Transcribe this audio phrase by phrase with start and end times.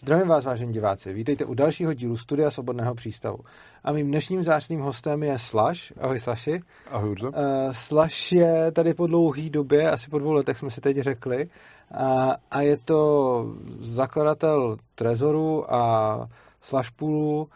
[0.00, 1.12] Zdravím vás, vážení diváci.
[1.12, 3.38] Vítejte u dalšího dílu Studia Svobodného přístavu.
[3.84, 5.80] A mým dnešním zářným hostem je Slash.
[6.00, 6.62] Ahoj Slashi.
[6.90, 7.28] Ahoj Urzo.
[7.28, 7.34] Uh,
[7.72, 11.44] Slash je tady po dlouhé době, asi po dvou letech jsme si teď řekli.
[11.44, 13.46] Uh, a je to
[13.78, 16.28] zakladatel Trezoru a
[16.60, 17.48] Slashpoolu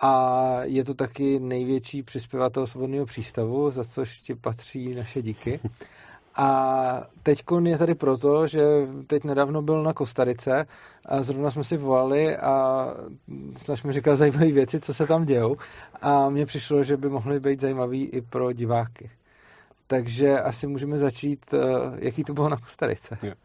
[0.00, 5.60] a je to taky největší přispěvatel Svobodného přístavu, za což ti patří naše díky.
[6.36, 8.62] A teď je tady proto, že
[9.06, 10.66] teď nedávno byl na Kostarice
[11.04, 12.86] a zrovna jsme si volali a
[13.56, 15.56] snaž mi říkal zajímavé věci, co se tam dějou.
[16.02, 19.10] A mně přišlo, že by mohly být zajímavý i pro diváky.
[19.86, 21.58] Takže asi můžeme začít, eh,
[21.96, 23.18] jaký to bylo na Kostarice.
[23.22, 23.36] Yeah.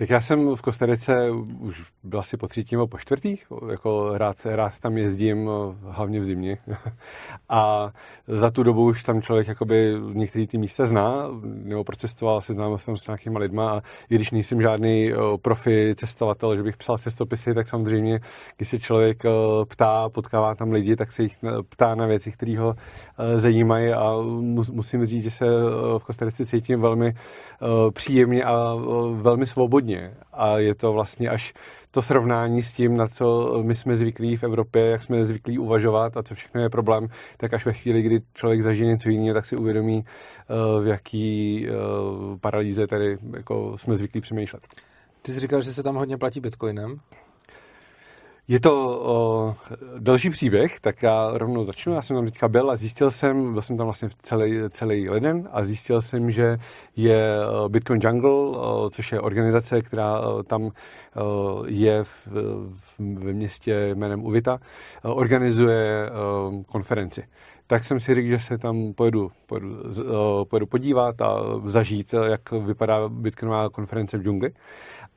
[0.00, 3.36] Tak já jsem v Kostarice už byl asi po třetí nebo po čtvrtý,
[3.70, 5.50] jako rád, rád tam jezdím,
[5.82, 6.58] hlavně v zimě.
[7.48, 7.90] A
[8.28, 12.96] za tu dobu už tam člověk jakoby některý ty místa zná, nebo procestoval, seznámil jsem
[12.96, 17.68] s nějakýma lidma a i když nejsem žádný profi cestovatel, že bych psal cestopisy, tak
[17.68, 18.20] samozřejmě,
[18.56, 19.22] když se člověk
[19.68, 21.36] ptá, potkává tam lidi, tak se jich
[21.68, 22.74] ptá na věci, které ho
[23.36, 24.14] zajímají a
[24.72, 25.46] musím říct, že se
[25.98, 27.14] v Kostarice cítím velmi
[27.94, 28.74] příjemně a
[29.12, 31.54] velmi svobodně hodně a je to vlastně až
[31.90, 36.16] to srovnání s tím, na co my jsme zvyklí v Evropě, jak jsme zvyklí uvažovat
[36.16, 39.46] a co všechno je problém, tak až ve chvíli, kdy člověk zažije něco jiného, tak
[39.46, 41.72] si uvědomí, eh, v jaký eh,
[42.40, 44.62] paralýze tady jako jsme zvyklí přemýšlet.
[45.22, 47.00] Ty jsi říkal, že se tam hodně platí bitcoinem.
[48.50, 49.56] Je to o,
[49.98, 51.94] další příběh, tak já rovnou začnu.
[51.94, 55.48] Já jsem tam teďka byl a zjistil jsem, byl jsem tam vlastně celý, celý leden
[55.52, 56.58] a zjistil jsem, že
[56.96, 57.36] je
[57.68, 58.58] Bitcoin Jungle,
[58.90, 60.70] což je organizace, která tam
[61.66, 62.28] je v,
[62.98, 64.58] ve městě jménem Uvita,
[65.02, 66.10] organizuje
[66.66, 67.22] konferenci
[67.70, 69.76] tak jsem si řekl, že se tam pojedu, pojedu,
[70.44, 74.52] pojedu podívat a zažít, jak vypadá Bitcoinová konference v džungli.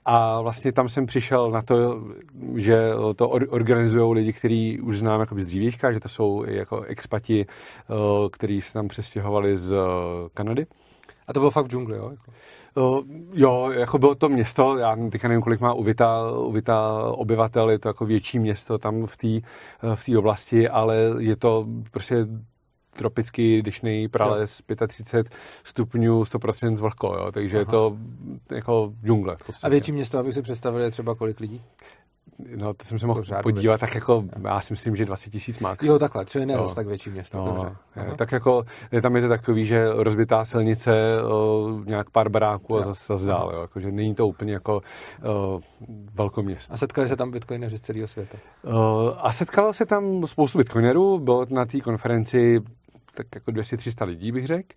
[0.06, 2.02] A vlastně tam jsem přišel na to,
[2.56, 7.46] že to organizují lidi, kteří už znám jako z dřívějška, že to jsou jako expati,
[7.46, 7.94] eh,
[8.32, 9.78] kteří se tam přestěhovali z eh,
[10.34, 10.66] Kanady.
[11.28, 12.10] A to bylo fakt v džungli, jo?
[12.10, 12.32] Jako?
[12.76, 17.80] Uh, jo, jako bylo to město, já teďka nevím, kolik má uvita, uvita obyvatel, je
[17.80, 19.28] to jako větší město tam v té
[19.96, 22.28] v oblasti, ale je to prostě
[22.94, 24.88] tropický deštný prales, jo.
[24.88, 27.60] 35 stupňů, 100% vlhko, jo, takže Aha.
[27.60, 27.98] je to
[28.50, 29.38] jako džungle.
[29.64, 31.62] A větší město, abych si představil, je třeba kolik lidí?
[32.56, 35.60] No, to jsem se mohl jako podívat, tak jako, já si myslím, že 20 tisíc
[35.60, 35.84] max.
[35.84, 37.76] Jo, takhle, čili ne zase tak větší město, no, dobře.
[38.10, 40.92] Je, tak jako, je, tam je to takový, že rozbitá silnice,
[41.24, 44.82] o, nějak pár baráků a zase, zase dál, jo, jakože není to úplně jako
[45.24, 45.60] o,
[46.14, 46.74] velké město.
[46.74, 48.38] A setkali se tam bitcoineři z celého světa?
[48.64, 52.62] O, a setkalo se tam spoustu bitcoinerů, bylo na té konferenci
[53.16, 54.68] tak jako 200-300 lidí, bych řekl.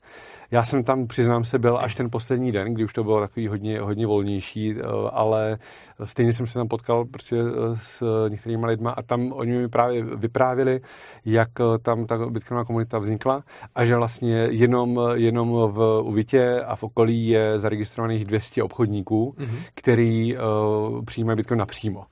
[0.50, 3.48] Já jsem tam, přiznám se, byl až ten poslední den, kdy už to bylo takový
[3.48, 4.82] hodně, hodně volnější, eh,
[5.12, 5.58] ale
[6.04, 10.02] stejně jsem se tam potkal prostě eh, s některými lidmi a tam oni mi právě
[10.02, 10.80] vyprávěli,
[11.24, 13.44] jak eh, tam ta bitcoinová komunita vznikla
[13.74, 19.58] a že vlastně jenom, jenom v Uvitě a v okolí je zaregistrovaných 200 obchodníků, mm-hmm.
[19.74, 22.04] který uh, přijímají bitcoin napřímo.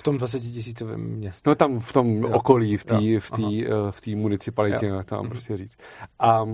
[0.00, 1.50] V tom 20 tisícovém městě.
[1.50, 2.28] No tam v tom jo.
[2.28, 5.28] okolí, v té v tý, v tý municipalitě, jak to mám mm-hmm.
[5.28, 5.76] prostě říct.
[6.18, 6.44] A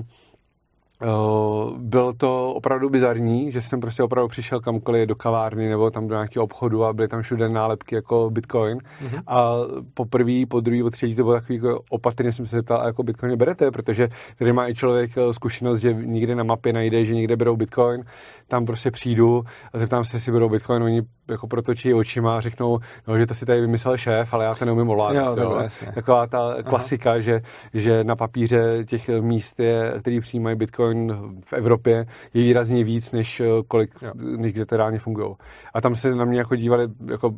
[1.03, 6.09] Uh, bylo to opravdu bizarní, že jsem prostě opravdu přišel kamkoliv do kavárny nebo tam
[6.09, 8.79] do nějakého obchodu a byly tam všude nálepky jako Bitcoin.
[8.79, 9.23] Mm-hmm.
[9.27, 9.53] A
[9.95, 13.03] po první, po druhý, po třetí to bylo takový jako opatrně jsem se zeptal, jako
[13.03, 14.09] Bitcoin berete, protože
[14.39, 18.05] tady má i člověk eh, zkušenost, že někde na mapě najde, že někde berou Bitcoin,
[18.49, 22.79] tam prostě přijdu a zeptám se, jestli berou Bitcoin, oni jako protočí očima a řeknou,
[23.09, 25.39] no, že to si tady vymyslel šéf, ale já to neumím ovládat.
[25.39, 25.59] Jo,
[25.95, 27.21] Taková ta klasika, Aha.
[27.21, 27.41] že,
[27.75, 33.13] že na papíře těch míst, je, který přijímají Bitcoin, Bitcoin v Evropě je výrazně víc,
[33.13, 35.35] než eh, kolik, než kde to reálně fungují.
[35.75, 37.35] A tam se na mě jako dívali jako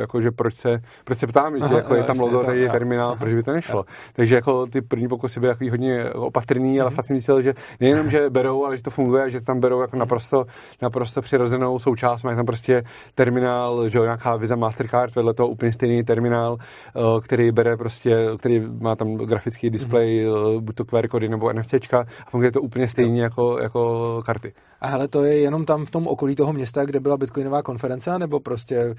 [0.00, 3.16] jako, že proč se, proč se ptám, že jako je tam logo, tady je terminál,
[3.16, 3.84] proč by to nešlo.
[4.12, 6.94] Takže jako ty první pokusy byly jako hodně opatrný, ale mm-hmm.
[6.94, 9.96] fakt jsem myslel, že nejenom, že berou, ale že to funguje, že tam berou jako
[9.96, 10.46] naprosto,
[10.82, 12.82] naprosto přirozenou součást, mají tam prostě
[13.14, 18.26] terminál, že jo, nějaká Visa Mastercard, vedle toho úplně stejný terminál, eh, který bere prostě,
[18.38, 20.60] který má tam grafický displej, mm-hmm.
[20.60, 24.52] buď to QR kody nebo NFCčka a funguje to úplně stejně jako, jako karty.
[24.80, 28.18] A hele, to je jenom tam v tom okolí toho města, kde byla bitcoinová konference,
[28.18, 28.94] nebo prostě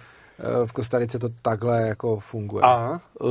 [0.66, 2.64] v Kostarice to takhle jako funguje.
[2.64, 3.30] A uh,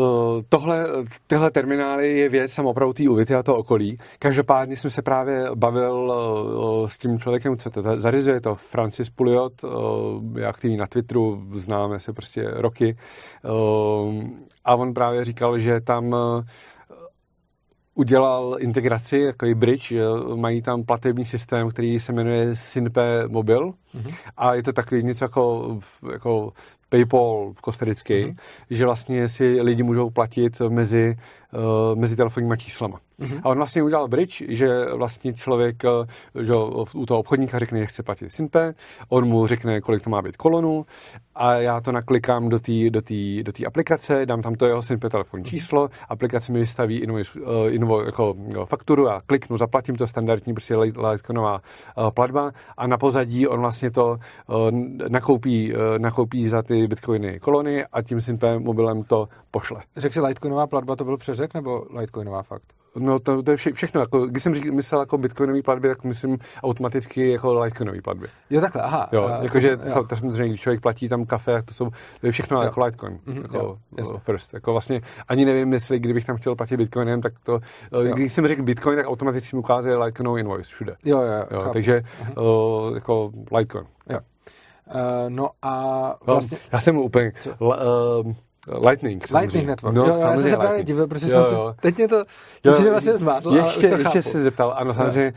[0.49, 0.87] tohle,
[1.27, 3.99] tyhle terminály je věc sam opravdu té uvity a to okolí.
[4.19, 9.65] Každopádně jsem se právě bavil uh, s tím člověkem, co to zarizuje, to Francis Puliot,
[9.65, 9.71] uh,
[10.39, 12.97] je aktivní na Twitteru, známe se prostě roky.
[13.45, 14.25] Uh,
[14.65, 16.43] a on právě říkal, že tam uh,
[17.95, 19.93] udělal integraci, jako i bridge,
[20.35, 24.15] mají tam platební systém, který se jmenuje Synpe Mobil mm-hmm.
[24.37, 25.79] a je to takový něco jako,
[26.13, 26.53] jako
[26.97, 28.37] PayPal kostarický, mm-hmm.
[28.71, 31.17] že vlastně si lidi můžou platit mezi,
[31.95, 32.99] mezi telefonníma číslama.
[33.21, 33.41] Mm-hmm.
[33.45, 36.53] A on vlastně udělal bridge, že vlastně člověk eh, že
[36.95, 38.75] u toho obchodníka řekne, že chce platit SINPE,
[39.09, 40.87] on mu řekne, kolik to má být kolonů
[41.35, 44.83] a já to naklikám do té do tý, do tý aplikace, dám tam to jeho
[44.83, 45.49] SINPE telefonní mm-hmm.
[45.49, 47.23] číslo, aplikace mi vystaví uh,
[47.69, 50.85] invo, jako fakturu a kliknu, zaplatím to standardní prostě uh,
[52.11, 54.19] platba a na pozadí on vlastně to
[55.09, 59.83] nakoupí, nakoupí za ty bitcoiny kolony a tím SINPE mobilem to pošle.
[59.97, 62.77] Řekl si Litecoinová platba, to byl přeřek nebo Litecoinová fakt?
[62.99, 64.01] No to, to je vše, všechno.
[64.01, 68.27] Jako, když jsem říkal, myslel jako bitcoinový platby, tak myslím automaticky jako litecoinový platby.
[68.51, 69.09] Jo, takhle, aha.
[69.13, 71.91] Jo, jakože samozřejmě, když člověk platí tam kafe, to jsou
[72.21, 72.63] to je všechno jo.
[72.63, 73.19] jako Litecoin.
[73.27, 74.55] Mm-hmm, jako jo, first.
[74.55, 77.61] Jako vlastně ani nevím, jestli kdybych tam chtěl platit bitcoinem, tak to,
[77.93, 78.15] jo.
[78.15, 80.97] když jsem řekl bitcoin, tak automaticky mi ukázal Litecoinový invoice všude.
[81.05, 82.03] Jo, jo, jo Takže
[82.37, 83.87] uh, jako Litecoin.
[84.11, 84.19] Jo.
[84.95, 85.73] Uh, no a
[86.27, 86.59] no, vlastně...
[86.73, 87.33] Já jsem úplně...
[87.59, 88.33] uh,
[88.89, 89.27] Lightning.
[89.27, 89.41] Samozřejmě.
[89.43, 89.95] Lightning Network.
[89.95, 91.47] No, jo, jo, já jsem se právě divil, protože jo, jo.
[91.47, 92.25] jsem teď mě to,
[92.65, 95.35] jo, že vlastně zmátl, ještě, ale ještě se zeptal, ano, samozřejmě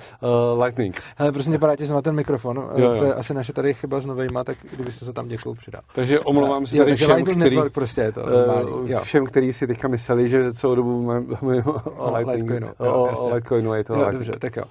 [0.53, 1.01] uh, Lightning.
[1.17, 2.99] Hele, prosím tě, padáte se na ten mikrofon, jo, jo.
[2.99, 5.81] to je asi naše tady chyba s novejma, tak kdybyste se tam děkuju přidat.
[5.95, 8.21] Takže omlouvám se tady všem, Lightning který, Network prostě je to.
[8.21, 11.01] Uh, všem, kteří si teďka mysleli, že celou dobu
[11.41, 11.63] mluvím
[11.97, 14.63] o Lightningu, o Litecoinu, je to Dobře, tak jo.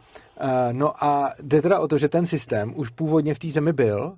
[0.72, 4.12] No a jde teda o to, že ten systém už původně v té zemi byl,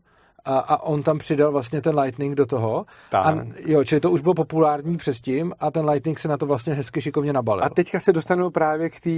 [0.44, 2.86] a, a on tam přidal vlastně ten Lightning do toho.
[3.10, 3.26] Tak.
[3.26, 6.74] A, jo, čili to už bylo populární předtím a ten Lightning se na to vlastně
[6.74, 7.64] hezky šikovně nabalil.
[7.64, 9.10] A teďka se dostanu právě k té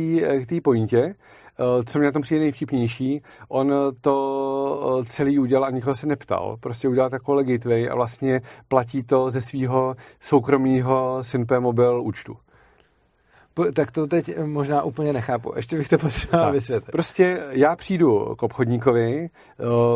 [0.42, 1.14] k tý pointě,
[1.58, 3.22] eh, co mě na tom přijde nejvtipnější.
[3.48, 6.56] On to eh, celý udělal a nikoho se neptal.
[6.60, 12.36] Prostě udělal takovou gateway a vlastně platí to ze svého soukromého SynP Mobile účtu
[13.74, 15.52] tak to teď možná úplně nechápu.
[15.56, 16.92] Ještě bych to potřeboval vysvětlit.
[16.92, 19.30] Prostě já přijdu k obchodníkovi,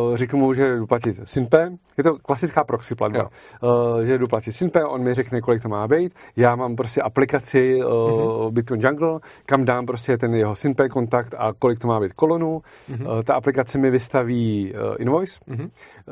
[0.08, 4.26] uh, řeknu mu, že jdu platit SynPe, je to klasická proxy platba, uh, že jdu
[4.26, 8.50] platit SynPe, on mi řekne, kolik to má být, já mám prostě aplikaci uh-huh.
[8.50, 12.62] Bitcoin Jungle, kam dám prostě ten jeho SynPe kontakt a kolik to má být kolonu,
[12.88, 15.56] uh, ta aplikace mi vystaví invoice, uh,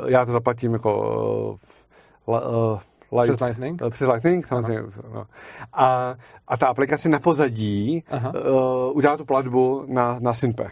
[0.06, 1.58] já to zaplatím jako
[3.14, 3.82] Light, přes Lightning?
[3.86, 4.82] Eh, přes Lightning, samozřejmě.
[5.14, 5.26] No.
[5.72, 6.14] A,
[6.48, 10.70] a ta aplikace na pozadí uh, udělá tu platbu na, na SynPe.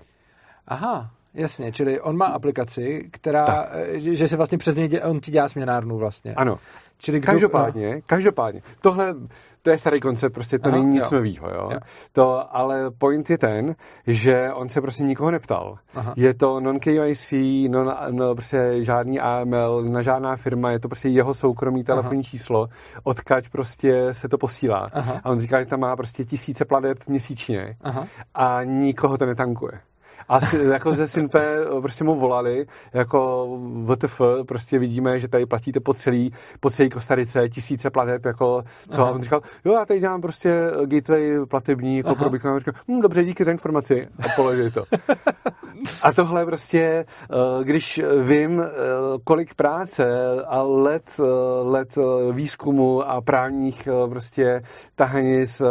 [0.69, 3.69] Aha, jasně, čili on má aplikaci, která, tak.
[3.73, 6.35] Eh, že, že se vlastně přes něj, on ti dělá směnárnu vlastně.
[6.35, 6.59] Ano.
[6.99, 9.15] Čili kdo, každopádně, každopádně, tohle,
[9.63, 11.19] to je starý koncept, prostě to Aha, není nic jo.
[11.19, 11.69] nového, jo?
[11.73, 11.79] jo.
[12.13, 13.75] To, ale point je ten,
[14.07, 15.79] že on se prostě nikoho neptal.
[15.95, 16.15] Aha.
[16.17, 17.33] Je to non-KYC,
[17.69, 22.31] non, no, prostě žádný AML, na žádná firma, je to prostě jeho soukromý telefonní Aha.
[22.31, 22.69] číslo,
[23.03, 24.89] odkaď prostě se to posílá.
[24.93, 25.21] Aha.
[25.25, 28.07] A on říká, že tam má prostě tisíce pladeb měsíčně Aha.
[28.35, 29.81] a nikoho to netankuje.
[30.29, 30.41] A
[30.73, 33.49] jako ze Synpe eh, prostě mu volali, jako
[33.85, 39.03] VTF, prostě vidíme, že tady platíte po celý, po celý Kostarice tisíce plateb, jako co?
[39.03, 39.11] Aha.
[39.11, 42.17] A on říkal, jo, já tady dělám prostě gateway platební, jako Aha.
[42.19, 42.59] pro Bitcoin.
[42.59, 44.09] Říkal, hm, dobře, díky za informaci.
[44.19, 44.85] A položili to.
[46.03, 48.69] A tohle prostě, eh, když vím, eh,
[49.25, 50.05] kolik práce
[50.47, 51.21] a let,
[51.63, 51.99] let
[52.33, 54.63] výzkumu a právních prostě
[54.95, 55.63] tahanic,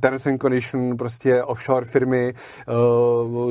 [0.00, 2.34] terms and condition, prostě offshore firmy,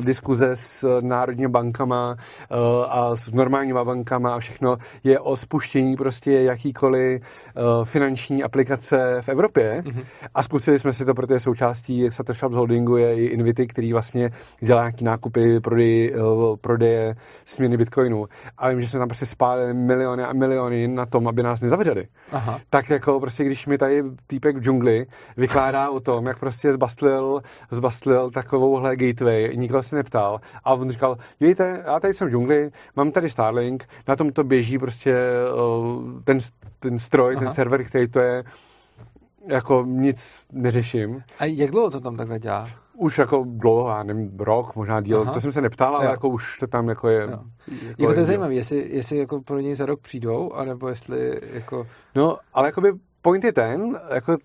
[0.01, 2.57] diskuze s národními bankama uh,
[2.89, 9.29] a s normálníma bankama a všechno je o spuštění prostě jakýkoliv uh, finanční aplikace v
[9.29, 10.03] Evropě mm-hmm.
[10.33, 14.31] a zkusili jsme si to, protože součástí Satoshi Shops Holdingu je i Invity, který vlastně
[14.59, 17.15] dělá nějaký nákupy, prodej, uh, prodeje
[17.45, 18.25] směny bitcoinu
[18.57, 22.07] a vím, že jsme tam prostě spálili miliony a miliony na tom, aby nás nezavřeli.
[22.31, 22.59] Aha.
[22.69, 25.05] Tak jako prostě, když mi tady týpek v džungli
[25.37, 30.89] vykládá o tom, jak prostě zbastlil, zbastlil takovouhle gateway, nikoho se neptal, ptal a on
[30.89, 35.15] říkal, víte, já tady jsem v džungli, mám tady Starlink, na tom to běží prostě
[35.55, 36.37] uh, ten,
[36.79, 37.45] ten stroj, Aha.
[37.45, 38.43] ten server, který to je,
[39.47, 41.23] jako nic neřeším.
[41.39, 42.69] A jak dlouho to tam takhle dělá?
[42.97, 45.33] Už jako dlouho, já nevím, rok, možná díl, Aha.
[45.33, 46.11] to jsem se neptal, ale jo.
[46.11, 47.21] jako už to tam jako je.
[47.21, 47.29] Jo.
[47.29, 51.41] Jako, jako to je zajímavé, jestli, jestli jako pro něj za rok přijdou, anebo jestli
[51.53, 51.87] jako...
[52.15, 52.91] No, ale jakoby
[53.21, 54.37] point je ten, jako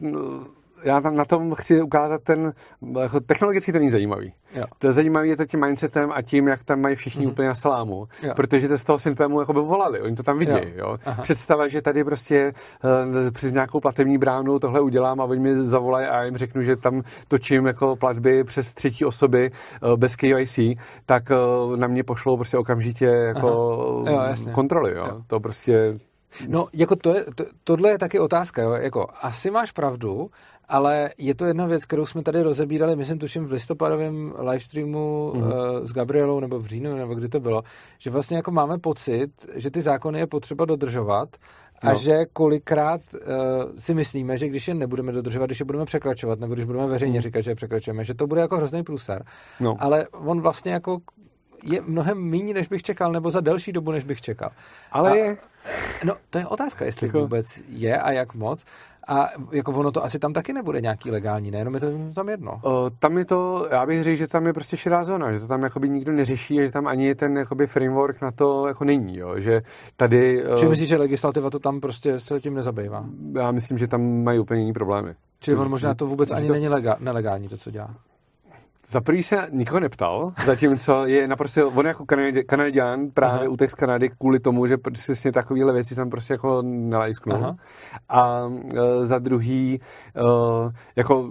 [0.83, 2.53] já tam na tom chci ukázat ten,
[3.01, 4.33] jako technologicky to není zajímavý.
[4.55, 4.65] Jo.
[4.79, 7.31] To je zajímavý je to tím mindsetem a tím, jak tam mají všichni mm-hmm.
[7.31, 8.09] úplně na salámu.
[8.23, 8.33] Jo.
[8.37, 10.73] Protože to z toho Synpemu jako by volali, oni to tam vidějí.
[10.77, 10.97] Jo.
[11.07, 11.15] Jo.
[11.23, 12.53] Představa, že tady prostě
[12.85, 16.63] uh, přes nějakou platební bránu tohle udělám a oni mi zavolají a já jim řeknu,
[16.63, 19.51] že tam točím jako platby přes třetí osoby
[19.83, 20.59] uh, bez KYC,
[21.07, 23.47] tak uh, na mě pošlou prostě okamžitě jako
[24.07, 24.21] jo,
[24.53, 24.93] kontroly.
[24.97, 25.07] Jo.
[25.07, 25.23] Jo.
[25.27, 25.95] To prostě
[26.49, 28.73] No, jako to je, to, tohle je taky otázka, jo?
[28.73, 30.31] Jako, asi máš pravdu,
[30.69, 35.43] ale je to jedna věc, kterou jsme tady rozebírali, myslím, tuším v listopadovém livestreamu mm.
[35.43, 35.51] uh,
[35.83, 37.63] s Gabrielou, nebo v říjnu, nebo kdy to bylo,
[37.99, 41.29] že vlastně jako máme pocit, že ty zákony je potřeba dodržovat
[41.83, 41.99] a no.
[41.99, 43.21] že kolikrát uh,
[43.77, 47.19] si myslíme, že když je nebudeme dodržovat, když je budeme překračovat, nebo když budeme veřejně
[47.19, 47.23] mm.
[47.23, 49.25] říkat, že je překračujeme, že to bude jako hrozný průser.
[49.61, 49.77] No.
[49.79, 50.99] Ale on vlastně jako
[51.65, 54.51] je mnohem méně, než bych čekal, nebo za delší dobu, než bych čekal.
[54.93, 55.37] Ale a, je.
[56.05, 57.21] No, to je otázka, jestli jako...
[57.21, 58.65] vůbec je a jak moc.
[59.09, 61.59] A jako ono to asi tam taky nebude nějaký legální, ne?
[61.59, 62.61] Jenom je to tam jedno.
[62.63, 65.47] O, tam je to, já bych řekl, že tam je prostě šedá zóna, že to
[65.47, 69.17] tam jakoby nikdo neřeší a že tam ani ten jakoby framework na to jako není,
[69.17, 69.41] jo?
[69.41, 69.63] že
[69.97, 70.45] tady...
[70.59, 73.05] Čili myslíš, že legislativa to tam prostě se tím nezabývá?
[73.35, 75.15] Já myslím, že tam mají úplně jiný problémy.
[75.41, 76.53] Čili on možná to vůbec ani to...
[76.53, 77.95] není lega, nelegální, to, co dělá.
[78.91, 82.05] Za prvý se nikoho neptal, zatímco je naprosto, on jako
[82.47, 83.49] Kanadian právě Aha.
[83.49, 87.57] utek z Kanady kvůli tomu, že přesně takovéhle věci tam prostě jako nelajsknul.
[88.09, 88.61] A uh,
[89.03, 89.81] za druhý,
[90.23, 91.29] uh, jako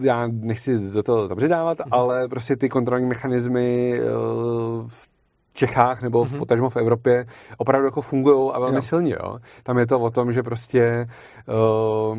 [0.00, 1.88] já nechci do toho dobře dávat, uh-huh.
[1.90, 5.13] ale prostě ty kontrolní mechanismy uh, v
[5.54, 6.38] Čechách nebo v mm-hmm.
[6.38, 8.82] potažmo v Evropě opravdu jako fungují a velmi jo.
[8.82, 9.16] silně.
[9.22, 9.38] Jo.
[9.62, 11.08] Tam je to o tom, že prostě
[12.10, 12.18] uh,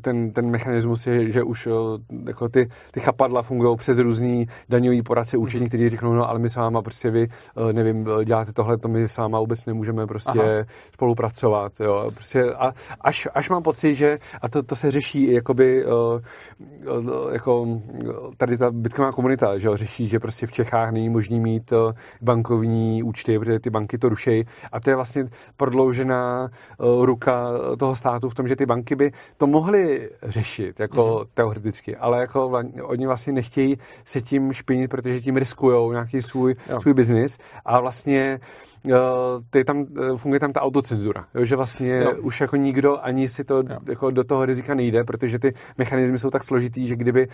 [0.00, 1.72] ten, ten mechanismus je, že už uh,
[2.26, 5.42] jako ty, ty chapadla fungují přes různý daňový poradce mm-hmm.
[5.42, 8.88] účetní, kteří řeknou, no ale my s váma prostě vy, uh, nevím, děláte tohle, to
[8.88, 10.64] my s váma vůbec nemůžeme prostě Aha.
[10.94, 11.80] spolupracovat.
[11.80, 12.10] Jo.
[12.14, 17.80] Prostě a až, až mám pocit, že a to, to se řeší jakoby uh, jako
[18.36, 21.72] tady ta bitcoinová komunita, že jo, řeší, že prostě v Čechách není možný mít
[22.22, 24.44] bankovní bankovní účty, protože ty banky to rušejí.
[24.72, 27.48] A to je vlastně prodloužená uh, ruka
[27.78, 31.28] toho státu v tom, že ty banky by to mohly řešit, jako mm-hmm.
[31.34, 36.94] teoreticky, ale jako oni vlastně nechtějí se tím špinit, protože tím riskují nějaký svůj, svůj
[36.94, 38.40] biznis a vlastně
[39.50, 42.16] ty tam, eh, funguje tam ta autocenzura, jo, že vlastně jo.
[42.20, 46.30] už jako nikdo ani si to jako do toho rizika nejde, protože ty mechanismy jsou
[46.30, 47.28] tak složitý, že kdyby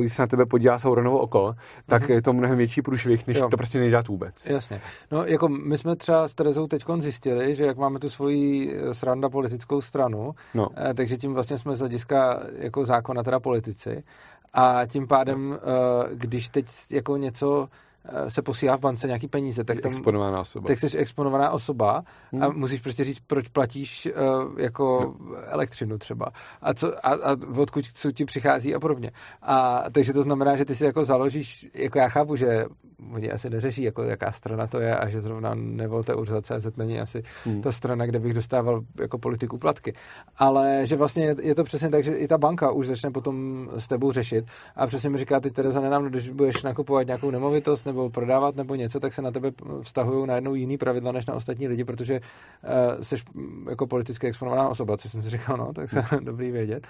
[0.00, 1.54] když se na tebe podívá Sauronovo oko,
[1.86, 2.12] tak mm-hmm.
[2.12, 3.48] je to mnohem větší průšvih, než jo.
[3.48, 4.46] to prostě nejde vůbec.
[4.46, 4.67] Jasně.
[5.10, 8.94] No jako my jsme třeba s Terezou teď zjistili, že jak máme tu svoji eh,
[8.94, 10.68] sranda politickou stranu, no.
[10.76, 14.04] eh, takže tím vlastně jsme z hlediska jako zákona teda politici
[14.52, 15.56] a tím pádem, no.
[15.56, 17.68] eh, když teď jako něco
[18.28, 20.66] se posílá v bance nějaký peníze, tak tam, exponovaná osoba.
[20.66, 22.02] tak jsi exponovaná osoba
[22.32, 22.42] hmm.
[22.42, 25.36] a musíš prostě říct, proč platíš uh, jako no.
[25.46, 26.26] elektřinu třeba
[26.62, 29.10] a, co, a, a odkud co ti přichází a podobně.
[29.42, 32.66] A takže to znamená, že ty si jako založíš, jako já chápu, že
[33.14, 36.12] oni asi neřeší, jako jaká strana to je a že zrovna nevolte
[36.42, 37.62] CZ není asi hmm.
[37.62, 39.94] ta strana, kde bych dostával jako politiku platky.
[40.36, 43.88] Ale že vlastně je, to přesně tak, že i ta banka už začne potom s
[43.88, 44.44] tebou řešit
[44.76, 48.74] a přesně mi říká, ty Tereza, nenám, když budeš nakupovat nějakou nemovitost nebo prodávat nebo
[48.74, 49.52] něco, tak se na tebe
[49.82, 53.16] vztahují najednou jiný pravidla než na ostatní lidi, protože uh, jsi
[53.70, 56.86] jako politicky exponovaná osoba, což jsem si říkal, no, tak to dobrý vědět.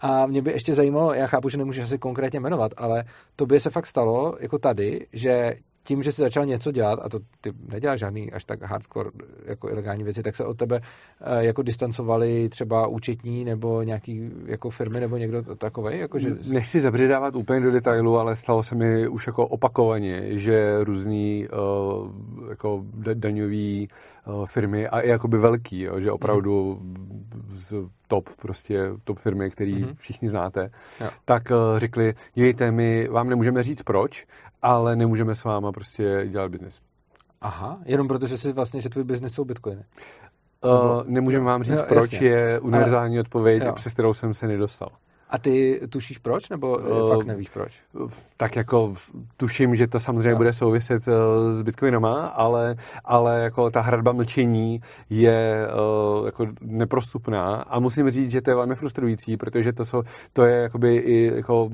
[0.00, 3.04] A mě by ještě zajímalo, já chápu, že nemůžeš asi konkrétně jmenovat, ale
[3.36, 5.56] to by se fakt stalo, jako tady, že
[5.88, 9.10] tím, že jsi začal něco dělat, a to ty neděláš žádný až tak hardcore
[9.44, 14.70] jako ilegální věci, tak se od tebe uh, jako distancovali třeba účetní nebo nějaký jako
[14.70, 15.98] firmy nebo někdo takový?
[15.98, 16.36] Jako, že...
[16.48, 22.48] Nechci zabředávat úplně do detailu, ale stalo se mi už jako opakovaně, že různý uh,
[22.48, 23.88] jako daňový
[24.26, 26.82] uh, firmy a i jakoby velký, jo, že opravdu
[27.48, 27.74] z
[28.08, 29.94] top, prostě top firmy, který mm-hmm.
[29.94, 31.08] všichni znáte, jo.
[31.24, 34.26] tak uh, řekli, dívejte, my vám nemůžeme říct proč,
[34.62, 36.80] ale nemůžeme s váma prostě dělat biznis.
[37.40, 39.84] Aha, jenom protože si vlastně, že tvůj biznis jsou bitcoiny.
[40.64, 42.28] Uh, nemůžeme vám říct, jo, proč jasně.
[42.28, 43.72] je univerzální ale, odpověď, jo.
[43.72, 44.88] přes kterou jsem se nedostal.
[45.30, 47.80] A ty tušíš proč, nebo uh, fakt nevíš proč?
[48.36, 48.94] Tak jako
[49.36, 50.36] tuším, že to samozřejmě no.
[50.36, 51.14] bude souviset uh,
[51.52, 55.68] s bitcoinama, ale, ale jako ta hradba mlčení je
[56.20, 60.44] uh, jako neprostupná a musím říct, že to je velmi frustrující, protože to, jsou, to
[60.44, 61.70] je jakoby i jako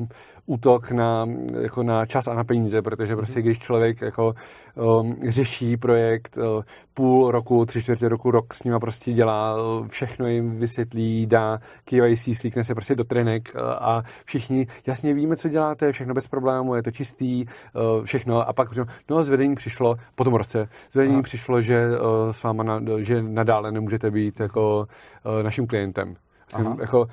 [0.47, 1.27] útok na,
[1.61, 3.45] jako na čas a na peníze, protože prostě mhm.
[3.45, 4.35] když člověk jako
[4.75, 6.63] um, řeší projekt uh,
[6.95, 11.59] půl roku, tři čtvrtě roku, rok s nima prostě dělá, uh, všechno jim vysvětlí, dá
[11.85, 16.29] KYC, slíkne se prostě do trenek uh, a všichni jasně víme, co děláte, všechno bez
[16.29, 18.69] problému, je to čistý, uh, všechno a pak
[19.11, 21.23] no zvedení přišlo po tom roce, zvedení Aha.
[21.23, 21.97] přišlo, že uh,
[22.31, 24.87] s váma na, že nadále nemůžete být jako
[25.25, 26.15] uh, naším klientem.
[26.49, 27.07] Jsem, jako,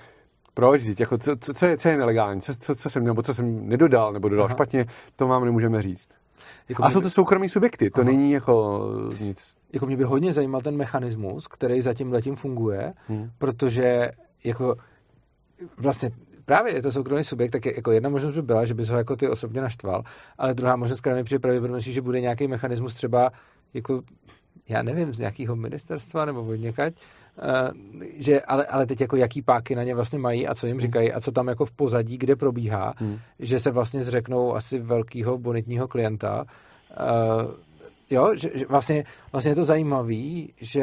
[0.53, 0.81] proč?
[0.99, 2.41] Jako, co, co, co, je, co je nelegální?
[2.41, 4.53] Co, co, co jsem, nebo co jsem nedodal, nebo dodal Aha.
[4.53, 6.09] špatně, to vám nemůžeme říct.
[6.69, 8.11] Jako a jsou to soukromí subjekty, to Aha.
[8.11, 8.87] není jako
[9.19, 9.57] nic.
[9.73, 13.31] Jako mě by hodně zajímal ten mechanismus, který zatím letím funguje, hmm.
[13.37, 14.11] protože
[14.43, 14.75] jako
[15.77, 16.11] vlastně
[16.45, 18.97] právě je to soukromý subjekt, tak je, jako jedna možnost by byla, že bys ho
[18.97, 20.03] jako ty osobně naštval,
[20.37, 23.31] ale druhá možnost, která mi přijde pravděpodobnější, že bude nějaký mechanismus třeba
[23.73, 24.01] jako
[24.69, 26.93] já nevím, z nějakého ministerstva nebo od někať,
[28.17, 30.81] že, ale, ale teď jako jaký páky na ně vlastně mají a co jim hmm.
[30.81, 33.17] říkají a co tam jako v pozadí, kde probíhá, hmm.
[33.39, 36.45] že se vlastně zřeknou asi velkého bonitního klienta.
[36.99, 37.51] Uh,
[38.09, 40.81] jo, že, že vlastně, vlastně je to zajímavý, že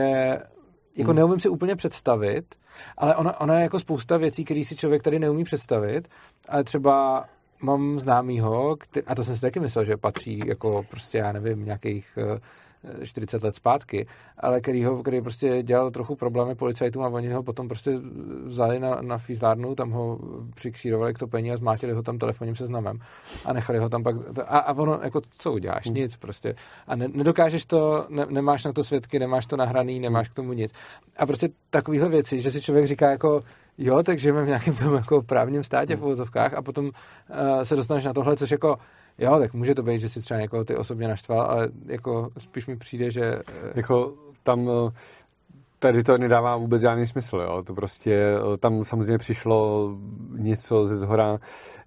[0.96, 1.16] jako hmm.
[1.16, 2.54] neumím si úplně představit,
[2.96, 6.08] ale ona, ona je jako spousta věcí, které si člověk tady neumí představit,
[6.48, 7.24] ale třeba
[7.62, 11.64] mám známýho, který, a to jsem si taky myslel, že patří jako prostě, já nevím,
[11.64, 12.18] nějakých
[13.04, 14.06] 40 let zpátky,
[14.38, 17.98] ale který, ho, který prostě dělal trochu problémy policajtům a oni ho potom prostě
[18.44, 20.18] vzali na, na fízlárnu, tam ho
[20.54, 22.98] přikšírovali k topení a zmátili ho tam telefonním seznamem
[23.46, 24.16] a nechali ho tam pak,
[24.46, 25.94] a, a ono, jako co uděláš, hmm.
[25.94, 26.54] nic prostě.
[26.86, 30.52] A ne, nedokážeš to, ne, nemáš na to svědky, nemáš to nahraný, nemáš k tomu
[30.52, 30.72] nic.
[31.16, 33.42] A prostě takovéhle věci, že si člověk říká jako,
[33.78, 36.92] jo, tak žijeme v nějakém tom jako právním státě v uvozovkách a potom uh,
[37.62, 38.76] se dostaneš na tohle, což jako
[39.18, 42.66] Jo, tak může to být, že si třeba někoho ty osobně naštval, ale jako spíš
[42.66, 43.24] mi přijde, že...
[43.24, 44.92] Eh, jako tam eh,
[45.78, 47.62] tady to nedává vůbec žádný smysl, jo.
[47.62, 49.90] To prostě, eh, tam samozřejmě přišlo
[50.36, 51.38] něco ze zhora.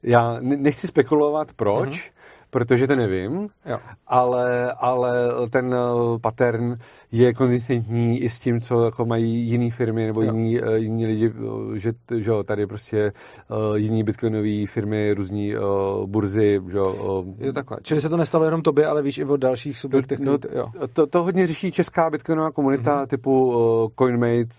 [0.03, 2.21] Já nechci spekulovat, proč, mm-hmm
[2.51, 3.79] protože to nevím, jo.
[4.07, 5.11] Ale, ale
[5.49, 6.77] ten eh, pattern
[7.11, 11.33] je konzistentní i s tím, co jako mají jiné firmy nebo jiní, uh, jiní lidi,
[11.75, 13.11] eh, že, že tady prostě
[13.75, 15.53] jiní bitcoinové firmy, různí
[16.05, 16.61] burzy.
[16.67, 16.79] Že,
[17.37, 17.77] je takhle.
[17.81, 20.19] Čili se to nestalo jenom tobě, ale víš i o dalších subjektech.
[20.19, 20.67] No, jo.
[20.93, 23.07] To, to hodně řeší česká bitcoinová komunita mm-hmm.
[23.07, 23.53] typu
[23.99, 24.55] CoinMate,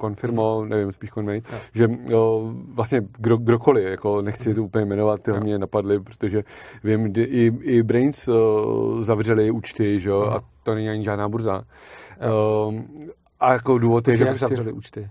[0.00, 0.68] Confirmo, mm-hmm.
[0.68, 1.58] nevím, spíš CoinMate, jo.
[1.74, 1.88] že
[2.74, 6.42] vlastně kdo, kdokoliv, jako nechci to úplně jmenovat, ty mě napadly, protože
[6.84, 10.10] vím, i, i Brains uh, zavřeli účty, že?
[10.12, 11.64] a to není ani žádná burza.
[12.66, 12.80] Uh,
[13.40, 14.24] a jako důvod je, že...
[14.24, 15.10] Jak prostě, zavřeli účty?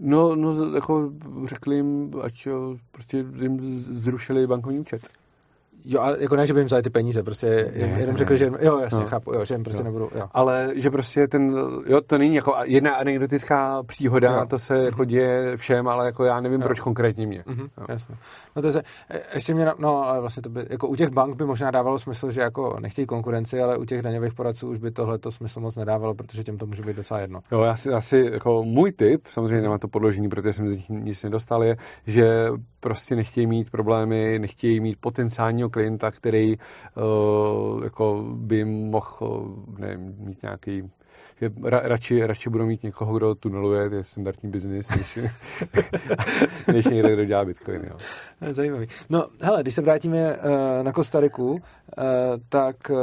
[0.00, 1.12] No, no, jako
[1.44, 2.48] řekli jim, ať
[2.90, 5.08] prostě jim zrušili bankovní účet.
[5.88, 8.50] Jo, ale jako ne, že by jim vzali ty peníze, prostě ne, jenom řekli, že
[8.60, 9.06] jo, jasně, no.
[9.06, 9.84] chápu, jo, že jim prostě jo.
[9.84, 10.28] nebudou, jo.
[10.32, 11.54] Ale že prostě ten,
[11.86, 14.46] jo, to není jako jedna anekdotická příhoda, jo.
[14.46, 16.66] to se jako děje všem, ale jako já nevím, jo.
[16.66, 17.44] proč konkrétně mě.
[17.46, 18.14] Mhm, jasně.
[18.56, 18.82] No to je,
[19.34, 22.30] ještě mě, no, ale vlastně to by, jako u těch bank by možná dávalo smysl,
[22.30, 25.76] že jako nechtějí konkurenci, ale u těch daňových poradců už by tohle to smysl moc
[25.76, 27.40] nedávalo, protože těm to může být docela jedno.
[27.52, 30.88] Jo, já si, asi, jako můj tip, samozřejmě nemám to podložení, protože jsem z nich
[30.88, 31.76] nic nedostal, je,
[32.06, 32.50] že
[32.86, 40.42] prostě nechtějí mít problémy, nechtějí mít potenciálního klienta, který uh, jako by mohl nevím, mít
[40.42, 40.90] nějaký
[41.40, 45.18] že ra, radši, radši budu mít někoho, kdo tuneluje, to je standardní biznis, než,
[46.72, 47.80] než někdo, kdo dělá bitcoin.
[47.90, 47.96] Jo.
[48.40, 48.86] Zajímavý.
[49.10, 50.42] No, hele, když se vrátíme uh,
[50.82, 51.60] na Kostariku, uh,
[52.48, 52.96] tak uh,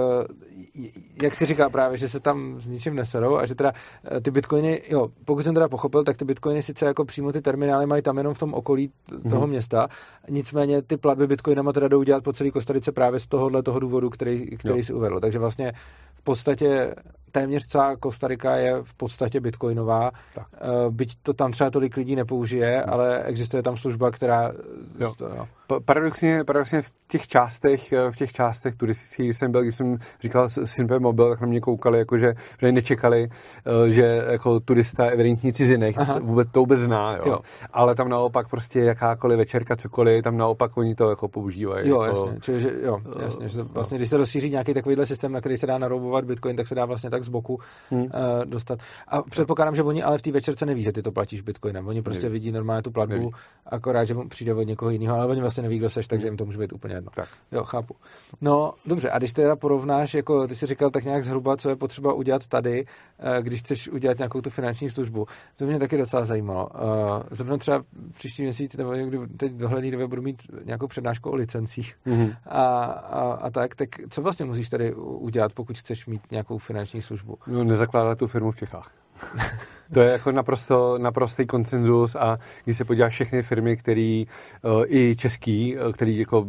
[1.21, 3.71] jak si říká právě, že se tam s ničím neserou a že teda
[4.11, 7.41] uh, ty bitcoiny, jo, pokud jsem teda pochopil, tak ty bitcoiny sice jako přímo ty
[7.41, 8.91] terminály mají tam jenom v tom okolí
[9.29, 9.49] toho hmm.
[9.49, 9.87] města,
[10.29, 14.09] nicméně ty platby bitcoinama teda jdou dělat po celé Kostarice právě z tohohle toho důvodu,
[14.09, 15.19] který, který si uvedl.
[15.19, 15.73] Takže vlastně
[16.15, 16.95] v podstatě
[17.33, 18.22] téměř celá Kostarika
[18.55, 20.47] je v podstatě bitcoinová, tak.
[20.53, 22.93] Eh, byť to tam třeba tolik lidí nepoužije, hmm.
[22.93, 24.51] ale existuje tam služba, která...
[24.99, 25.13] Jo.
[25.17, 25.47] To, jo.
[25.85, 29.97] Paradoxně, paradoxně v těch částech, eh, v těch částech turistických, když jsem byl, když jsem
[30.21, 35.05] říkal Simpe Mobil, tak na mě koukali, jako že, že nečekali, eh, že jako turista
[35.05, 37.23] evidentní cizinek vůbec to vůbec zná, jo.
[37.25, 37.39] jo.
[37.73, 41.89] Ale tam naopak prostě jakákoliv večerka, cokoliv, tam naopak oni to jako používají.
[41.89, 42.39] Jo, jako, jasně.
[42.41, 43.49] Čiže, jo, jasně.
[43.49, 46.67] Že vlastně, když se rozšíří nějaký takovýhle systém, na který se dá naroubovat bitcoin, tak
[46.67, 47.59] se dá vlastně tak z boku
[47.91, 48.07] hmm.
[48.13, 48.79] Uh, dostat.
[49.07, 51.87] A předpokládám, že oni ale v té večerce neví, že ty to platíš bitcoinem.
[51.87, 52.33] Oni prostě neví.
[52.33, 53.31] vidí normálně tu platbu, neví.
[53.65, 56.45] akorát, že přijde od někoho jiného, ale oni vlastně neví, kdo seš, takže jim to
[56.45, 57.11] může být úplně jedno.
[57.15, 57.27] Tak.
[57.51, 57.95] Jo, chápu.
[58.41, 61.75] No, dobře, a když teda porovnáš, jako ty si říkal tak nějak zhruba, co je
[61.75, 66.25] potřeba udělat tady, uh, když chceš udělat nějakou tu finanční službu, to mě taky docela
[66.25, 66.69] zajímalo.
[66.73, 71.35] Uh, Zrovna třeba příští měsíc, nebo někdy teď dohledný době budu mít nějakou přednášku o
[71.35, 72.35] licencích mm-hmm.
[72.45, 77.01] a, a, a, tak, tak co vlastně musíš tady udělat, pokud chceš mít nějakou finanční
[77.01, 77.37] službu?
[77.47, 77.63] No,
[78.03, 78.91] nezakládat tu firmu v Čechách.
[79.93, 84.27] to je jako naprosto, naprostý koncenzus a když se podíváš všechny firmy, který
[84.61, 86.45] uh, i český, uh, který jako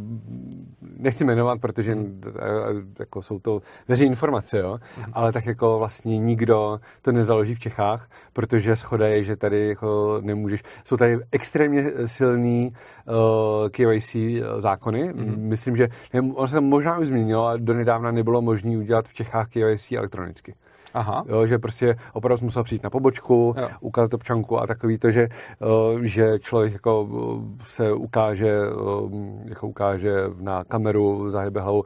[0.98, 2.00] nechci jmenovat, protože uh,
[2.98, 5.10] jako jsou to veřejné informace, jo, uh-huh.
[5.12, 10.18] ale tak jako vlastně nikdo to nezaloží v Čechách, protože schoda je, že tady jako
[10.20, 10.62] nemůžeš.
[10.84, 12.72] Jsou tady extrémně silný
[13.06, 14.16] uh, KYC
[14.58, 15.12] zákony.
[15.12, 15.36] Uh-huh.
[15.36, 15.88] Myslím, že
[16.34, 20.54] on se možná už změnilo, ale donedávna nebylo možné udělat v Čechách KYC elektronicky.
[20.94, 21.24] Aha.
[21.28, 23.68] Jo, že prostě opravdu musel přijít na pobočku, jo.
[23.80, 25.28] ukázat občanku a takový to, že,
[25.62, 31.84] eh, že člověk jako eh, se ukáže, eh, jako ukáže na kameru, zahybe hlavu.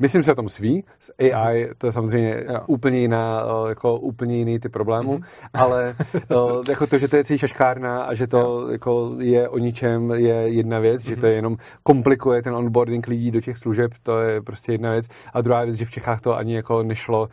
[0.00, 2.60] Myslím si o tom sví, s AI to je samozřejmě jo.
[2.66, 5.48] úplně jiná, jako úplně jiný ty problémů, mm-hmm.
[5.54, 5.94] ale
[6.68, 8.68] jako to, že to je celý šaškárna a že to jo.
[8.68, 11.08] jako je o ničem, je jedna věc, mm-hmm.
[11.08, 14.90] že to je jenom komplikuje ten onboarding lidí do těch služeb, to je prostě jedna
[14.90, 15.06] věc.
[15.32, 17.28] A druhá věc, že v Čechách to ani jako nešlo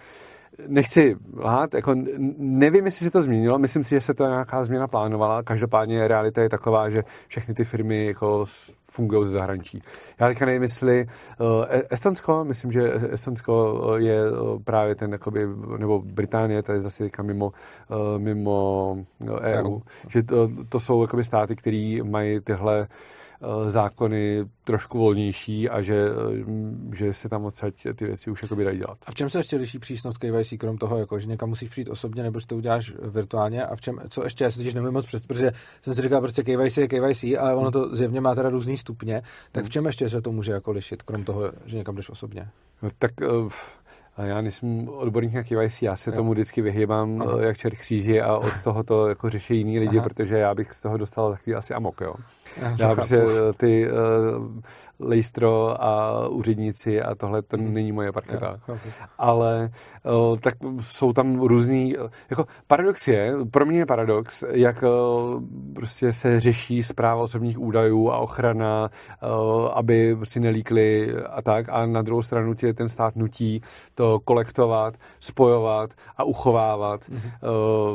[0.68, 1.96] nechci lhát, jako
[2.38, 6.42] nevím, jestli se to změnilo, myslím si, že se to nějaká změna plánovala, každopádně realita
[6.42, 8.46] je taková, že všechny ty firmy jako
[8.92, 9.82] fungují ze zahraničí.
[10.20, 11.08] Já teďka nevím, jestli
[11.40, 14.20] uh, Estonsko, myslím, že Estonsko je
[14.64, 17.52] právě ten, jakoby, nebo Británie, to je zase teďka mimo,
[18.18, 18.98] mimo
[19.42, 19.80] EU, EU.
[20.10, 22.88] že to, to jsou jakoby státy, které mají tyhle Eh,
[23.68, 28.78] zákony trošku volnější a že, eh, že se tam odsaď ty věci už jakoby dají
[28.78, 28.98] dělat.
[29.06, 31.90] A v čem se ještě liší přísnost KYC, krom toho, jako, že někam musíš přijít
[31.90, 33.66] osobně, nebo že to uděláš virtuálně?
[33.66, 36.22] A v čem, co ještě, já se totiž nemůžu moc přes, protože jsem si říkal,
[36.22, 39.22] prostě KYC je KYC, ale ono to zjevně má teda různý stupně,
[39.52, 42.50] tak v čem ještě se to může jako lišit, krom toho, že někam jdeš osobně?
[42.82, 43.12] No, tak
[44.20, 46.16] uh, já nejsem odborník na KYC, já se jo.
[46.16, 47.42] tomu vždycky vyhýbám Aha.
[47.42, 50.10] jak čert kříži a od toho to jako řeší jiný lidi, Aha.
[50.10, 52.14] protože já bych z toho dostal za chvíli asi amok, jo.
[52.62, 53.22] Já, já prostě
[53.58, 54.62] ty uh,
[55.00, 57.74] lejstro a úředníci a tohle to hmm.
[57.74, 58.60] není moje parketa.
[58.68, 58.78] Jo,
[59.18, 59.70] Ale
[60.32, 65.44] uh, tak jsou tam různý, uh, jako paradox je, pro mě je paradox, jak uh,
[65.74, 68.90] prostě se řeší zpráva osobních údajů a ochrana,
[69.24, 73.62] uh, aby si nelíkli a tak a na druhou stranu tě ten stát nutí
[73.96, 77.32] to kolektovat, spojovat a uchovávat, mm-hmm.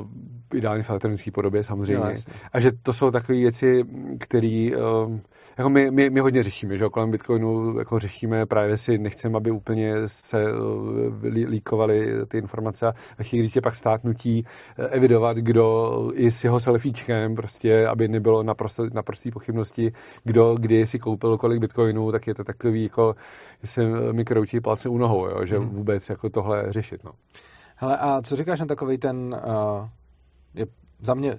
[0.00, 0.06] uh,
[0.54, 2.04] ideálně v elektronické podobě samozřejmě.
[2.04, 3.84] No, a že to jsou takové věci,
[4.18, 4.70] které
[5.06, 5.18] uh,
[5.58, 9.50] jako my, my, my hodně řešíme, že kolem Bitcoinu jako řešíme právě si nechceme, aby
[9.50, 14.44] úplně se uh, líkovaly ty informace a ve chvíli, tě pak stát nutí
[14.76, 19.92] evidovat, kdo i s jeho selfiečkem, prostě, aby nebylo naprosto, naprostý pochybnosti,
[20.24, 23.14] kdo kdy si koupil kolik Bitcoinů, tak je to takový, jako,
[23.62, 23.82] že se
[24.12, 25.68] mi kroutí palce u nohou, jo, že hmm.
[25.68, 27.04] vůbec jako tohle řešit.
[27.04, 27.12] No.
[27.76, 29.88] Hele, a co říkáš na takový ten, uh,
[30.54, 30.66] je
[31.00, 31.38] za mě,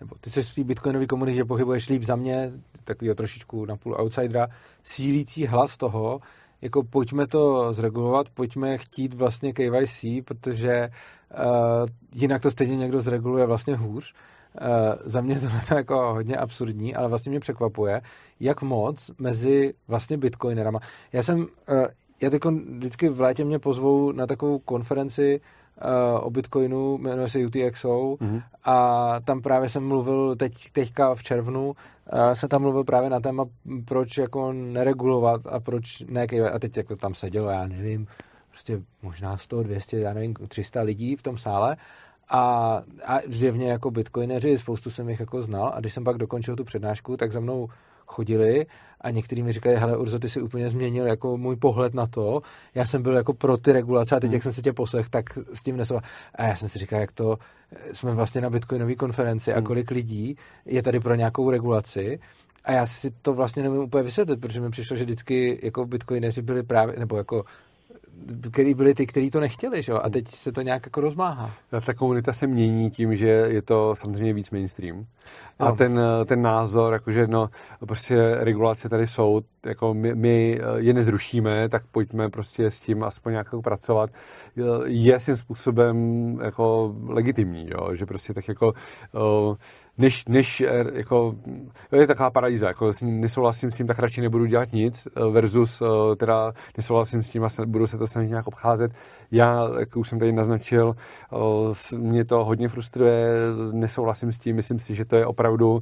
[0.00, 2.52] nebo ty se v té bitcoinové komunitě pohybuješ líp za mě,
[2.84, 4.48] takovýho trošičku na půl outsidera,
[4.82, 6.20] sílící hlas toho,
[6.62, 13.46] jako pojďme to zregulovat, pojďme chtít vlastně KYC, protože uh, jinak to stejně někdo zreguluje
[13.46, 14.14] vlastně hůř.
[14.60, 14.66] Uh,
[15.04, 18.00] za mě to je jako hodně absurdní, ale vlastně mě překvapuje,
[18.40, 20.80] jak moc mezi vlastně bitcoinerama.
[21.12, 21.46] Já jsem, uh,
[22.20, 25.57] já teď vždycky v létě mě pozvou na takovou konferenci uh,
[26.20, 28.42] o Bitcoinu, jmenuje se UTXO mm-hmm.
[28.64, 33.20] a tam právě jsem mluvil teď, teďka v červnu, uh, jsem tam mluvil právě na
[33.20, 33.44] téma,
[33.84, 38.06] proč jako neregulovat a proč ne, a teď jako tam sedělo, já nevím,
[38.50, 41.76] prostě možná 100, 200, já nevím, 300 lidí v tom sále
[42.28, 42.42] a,
[43.06, 46.64] a zjevně jako bitcoineři, spoustu jsem jich jako znal a když jsem pak dokončil tu
[46.64, 47.68] přednášku, tak za mnou
[48.08, 48.66] chodili
[49.00, 52.42] a někteří mi říkají, hele Urzo, ty si úplně změnil jako můj pohled na to.
[52.74, 54.34] Já jsem byl jako pro ty regulace a teď, hmm.
[54.34, 56.00] jak jsem se tě poslech, tak s tím nesou.
[56.34, 57.38] A já jsem si říkal, jak to,
[57.92, 59.66] jsme vlastně na Bitcoinové konferenci a hmm.
[59.66, 62.18] kolik lidí je tady pro nějakou regulaci.
[62.64, 66.42] A já si to vlastně nevím úplně vysvětlit, protože mi přišlo, že vždycky jako bitcoineři
[66.42, 67.44] byli právě, nebo jako
[68.50, 69.92] který byli ty, kteří to nechtěli, že?
[69.92, 71.50] a teď se to nějak jako rozmáhá.
[71.72, 75.06] A ta komunita se mění tím, že je to samozřejmě víc mainstream.
[75.58, 77.50] A ten, ten názor, jakože no,
[77.86, 83.32] prostě regulace tady jsou, jako my, my je nezrušíme, tak pojďme prostě s tím aspoň
[83.32, 84.10] nějak jako pracovat,
[84.84, 85.96] je svým způsobem
[86.44, 87.94] jako legitimní, jo?
[87.94, 88.74] že prostě tak jako
[89.98, 91.34] než, než eh, jako,
[91.92, 96.16] je taková paralýza, jako nesouhlasím s tím, tak radši nebudu dělat nic, eh, versus eh,
[96.16, 98.92] teda nesouhlasím s tím a budu se to snažit nějak obcházet.
[99.30, 100.96] Já, jak už jsem tady naznačil,
[101.96, 103.28] mě to hodně frustruje,
[103.72, 105.80] nesouhlasím s tím, myslím si, že to je opravdu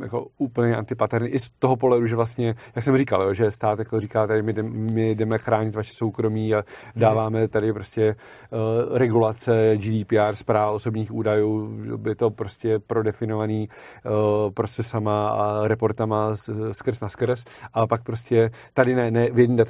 [0.00, 3.78] jako úplně antipaterný i z toho pohledu, že vlastně, jak jsem říkal, jo, že stát
[3.78, 6.64] jako říká, tady my, jdem, my jdeme chránit vaše soukromí a
[6.96, 8.16] dáváme tady prostě
[8.90, 16.34] regulace GDPR, zpráv osobních údajů, by to prostě pro definovaný uh, procesama a reportama
[16.72, 19.64] skrz na skrz, ale pak prostě tady ne, ne v jedné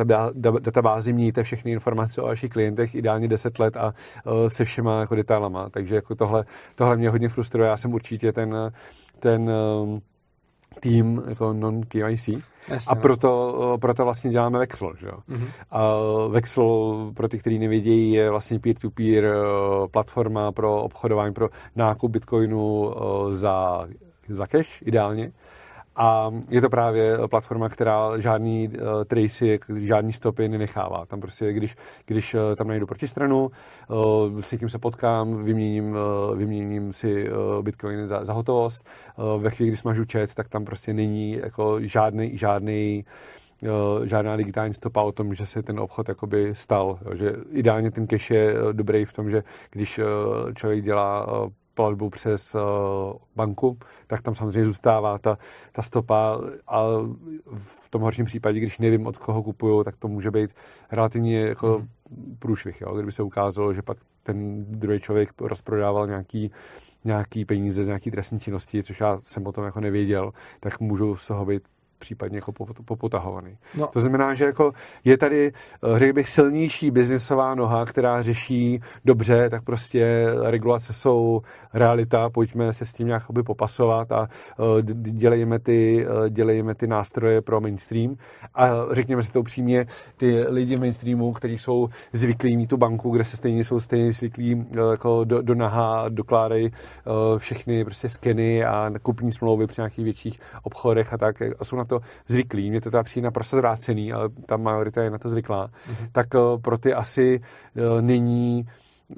[0.58, 5.14] databázi měníte všechny informace o vašich klientech ideálně 10 let a uh, se všema jako
[5.14, 8.72] detailama, takže jako tohle, tohle mě hodně frustruje, já jsem určitě ten,
[9.20, 9.98] ten uh,
[10.80, 12.28] tým jako non-KYC
[12.68, 13.00] Jasně, a no.
[13.00, 14.92] proto, proto vlastně děláme Vexel.
[14.98, 15.06] Že?
[15.06, 15.48] Mm-hmm.
[15.70, 15.88] A
[16.28, 19.34] Vexel, pro ty, kteří nevědějí, je vlastně peer-to-peer
[19.90, 22.94] platforma pro obchodování, pro nákup bitcoinu
[23.30, 23.86] za,
[24.28, 25.32] za cash ideálně.
[25.96, 31.06] A je to právě platforma, která žádný uh, tracy, žádný stopy nenechává.
[31.06, 31.76] Tam prostě, když,
[32.06, 33.50] když uh, tam najdu protistranu,
[33.88, 38.88] uh, s někým se potkám, vyměním, uh, vyměním si uh, bitcoin za, za hotovost.
[39.16, 43.04] Uh, ve chvíli, kdy smažu chat, tak tam prostě není jako žádný, žádný
[44.04, 46.98] žádná digitální stopa o tom, že se ten obchod jakoby stal.
[47.14, 50.00] Že ideálně ten cache je dobrý v tom, že když
[50.54, 51.26] člověk dělá
[51.74, 52.60] platbu přes uh,
[53.36, 55.38] banku, tak tam samozřejmě zůstává ta,
[55.72, 56.82] ta stopa a
[57.56, 60.54] v tom horším případě, když nevím, od koho kupuju, tak to může být
[60.92, 62.36] relativně jako hmm.
[62.38, 62.80] průšvih.
[62.80, 62.94] Jo?
[62.94, 66.50] Kdyby se ukázalo, že pak ten druhý člověk rozprodával nějaký,
[67.04, 71.16] nějaký peníze z nějaký trestní činnosti, což já jsem o tom jako nevěděl, tak můžu
[71.16, 71.62] z toho být
[72.04, 72.52] případně jako
[72.84, 73.56] popotahovaný.
[73.74, 73.86] No.
[73.86, 74.72] To znamená, že jako
[75.04, 81.42] je tady, eh, řekl bych, silnější biznisová noha, která řeší dobře, tak prostě regulace jsou
[81.74, 87.40] realita, pojďme se s tím nějak popasovat a eh, dělejme ty, eh, dělejme ty nástroje
[87.40, 88.16] pro mainstream
[88.54, 89.86] a řekněme si to upřímně,
[90.16, 94.12] ty lidi v mainstreamu, kteří jsou zvyklí mít tu banku, kde se stejně jsou stejně
[94.12, 96.70] zvyklí jako do, do naha dokládají
[97.38, 101.84] všechny prostě skeny a kupní smlouvy při nějakých větších obchodech a tak a jsou na
[101.84, 105.28] to to zvyklí, mě to teda přijde naprosto zvrácený, ale ta majorita je na to
[105.28, 106.08] zvyklá, mm-hmm.
[106.12, 107.40] tak eh, pro ty asi
[107.76, 108.66] eh, není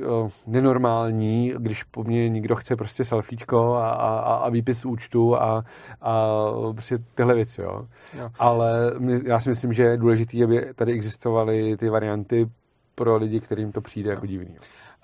[0.00, 0.04] eh,
[0.46, 5.64] nenormální, když po mně někdo chce prostě selfiečko a, a, a výpis účtu a,
[6.00, 7.86] a prostě tyhle věci, jo.
[8.18, 8.30] jo.
[8.38, 8.92] Ale
[9.24, 12.48] já si myslím, že je důležité, aby tady existovaly ty varianty
[12.94, 14.56] pro lidi, kterým to přijde jako divný.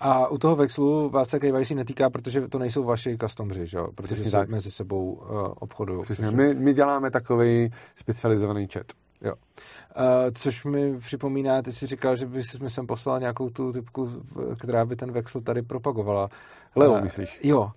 [0.05, 3.89] A u toho Vexlu vás se KYC netýká, protože to nejsou vaši customři, že jo?
[3.95, 4.49] Protože Přesně se tak.
[4.49, 5.29] mezi sebou uh,
[5.61, 6.03] obchodují.
[6.03, 6.31] Přesně.
[6.31, 8.87] My, my děláme takový specializovaný chat.
[9.23, 9.35] Jo.
[9.97, 10.03] Uh,
[10.35, 14.11] což mi připomíná, ty jsi říkal, že bys mi sem poslal nějakou tu typku,
[14.59, 16.29] která by ten Vexel tady propagovala.
[16.77, 17.41] Leo, uh, myslíš?
[17.43, 17.71] Jo.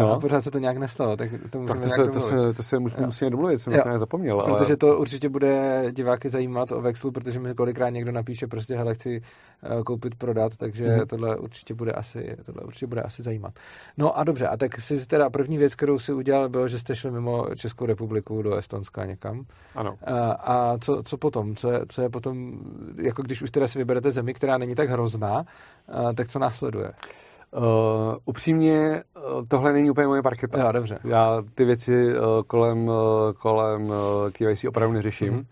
[0.00, 0.12] No.
[0.12, 2.78] A pořád se to nějak nestalo, tak to tak to se, to se, to se
[2.78, 3.82] musíme domluvit, jsem jo.
[3.82, 4.40] to zapomněl.
[4.40, 4.76] Protože ale...
[4.76, 9.22] to určitě bude diváky zajímat o Vexlu, protože mi kolikrát někdo napíše prostě, hele, chci
[9.76, 11.06] uh, koupit, prodat, takže mm-hmm.
[11.06, 13.54] tohle určitě bude asi, tohle určitě bude asi zajímat.
[13.98, 16.96] No a dobře, a tak si teda první věc, kterou si udělal, bylo, že jste
[16.96, 19.44] šli mimo Českou republiku do Estonska někam.
[19.74, 19.90] Ano.
[19.90, 19.96] Uh,
[20.38, 21.31] a co, co potom?
[21.54, 22.52] Co je, co je potom,
[23.02, 26.92] jako když už teda si vyberete zemi, která není tak hrozná, uh, tak co následuje?
[27.56, 27.62] Uh,
[28.24, 30.58] upřímně, uh, tohle není úplně moje parketa.
[30.58, 30.98] Já, dobře.
[31.04, 32.94] Já ty věci uh, kolem, uh,
[33.42, 33.94] kolem uh,
[34.32, 35.32] KYC opravdu neřeším.
[35.32, 35.46] Mm-hmm.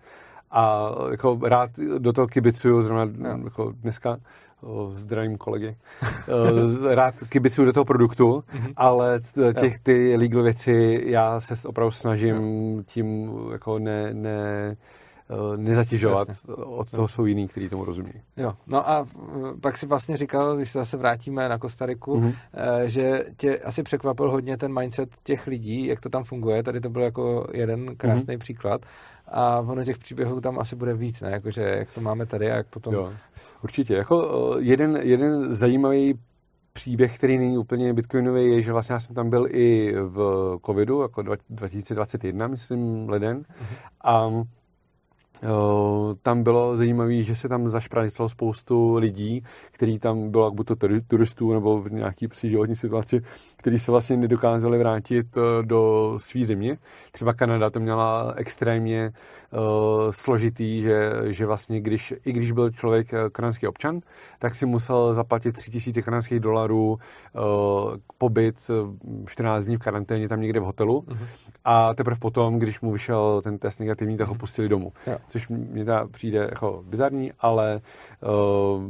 [0.50, 3.38] A jako rád do toho kibicuju, zrovna ja.
[3.44, 4.18] jako dneska
[4.92, 5.76] zdravím kolegy,
[6.90, 8.72] rád kibicuju do toho produktu, mm-hmm.
[8.76, 9.20] ale
[9.60, 12.36] těch ty legal věci já se opravdu snažím
[12.86, 14.36] tím jako ne, ne
[14.72, 14.76] Eh,
[15.56, 16.28] nezatěžovat.
[16.28, 16.54] Jasně.
[16.54, 18.12] Od toho jsou jiní, kteří tomu rozumí.
[18.36, 19.06] Jo, no a
[19.60, 22.34] pak si vlastně říkal, když se zase vrátíme na Kostariku, mm-hmm.
[22.84, 26.62] že tě asi překvapil hodně ten mindset těch lidí, jak to tam funguje.
[26.62, 28.38] Tady to byl jako jeden krásný mm-hmm.
[28.38, 28.80] příklad.
[29.32, 31.30] A ono těch příběhů tam asi bude víc, ne?
[31.30, 32.94] Jakože jak to máme tady a jak potom...
[32.94, 33.12] Jo,
[33.62, 33.94] určitě.
[33.94, 36.18] Jako eh, jeden, jeden zajímavý
[36.72, 41.02] příběh, který není úplně bitcoinový, je, že vlastně já jsem tam byl i v covidu,
[41.02, 43.40] jako 2021, myslím, leden.
[43.40, 43.76] Mm-hmm.
[44.04, 44.44] A
[46.22, 50.76] tam bylo zajímavé, že se tam zašpranilo spoustu lidí, kteří tam bylo buď to
[51.08, 53.20] turistů nebo v nějaký životní situaci,
[53.56, 56.78] kteří se vlastně nedokázali vrátit e, do své země.
[57.12, 59.12] Třeba Kanada to měla extrémně
[59.52, 59.60] uh,
[60.10, 64.00] složitý, že, že vlastně když, i když byl člověk e, kanadský občan,
[64.38, 68.70] tak si musel zaplatit 3000 kanadských dolarů uh, pobyt
[69.26, 71.26] 14 dní v karanténě tam někde v hotelu uh-huh.
[71.64, 74.40] a teprve potom, když mu vyšel ten test negativní, tak ho mhm.
[74.40, 74.92] pustili domů.
[75.06, 77.80] Yeah což mi ta přijde jako bizarní, ale
[78.22, 78.82] uh,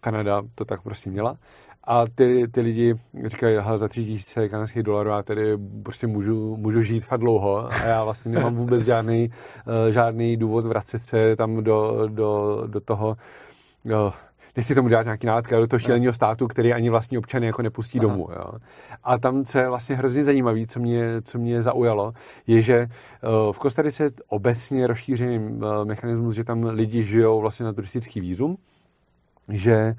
[0.00, 1.36] Kanada to tak prostě měla.
[1.84, 6.56] A ty, ty lidi říkají, aha, za tři tisíce kanadských dolarů já tedy prostě můžu,
[6.56, 11.36] můžu žít fakt dlouho a já vlastně nemám vůbec žádný, uh, žádný důvod vracet se
[11.36, 13.16] tam do, do, do toho
[13.86, 14.12] uh,
[14.58, 17.98] nechci tomu dělat nějaký náletka do toho šíleného státu, který ani vlastní občany jako nepustí
[17.98, 18.08] Aha.
[18.08, 18.28] domů.
[18.36, 18.52] Jo.
[19.04, 22.12] A tam, co je vlastně hrozně zajímavé, co mě, co mě zaujalo,
[22.46, 27.66] je, že uh, v Kostarice je obecně rozšířený uh, mechanismus, že tam lidi žijou vlastně
[27.66, 28.56] na turistický výzum,
[29.48, 29.94] že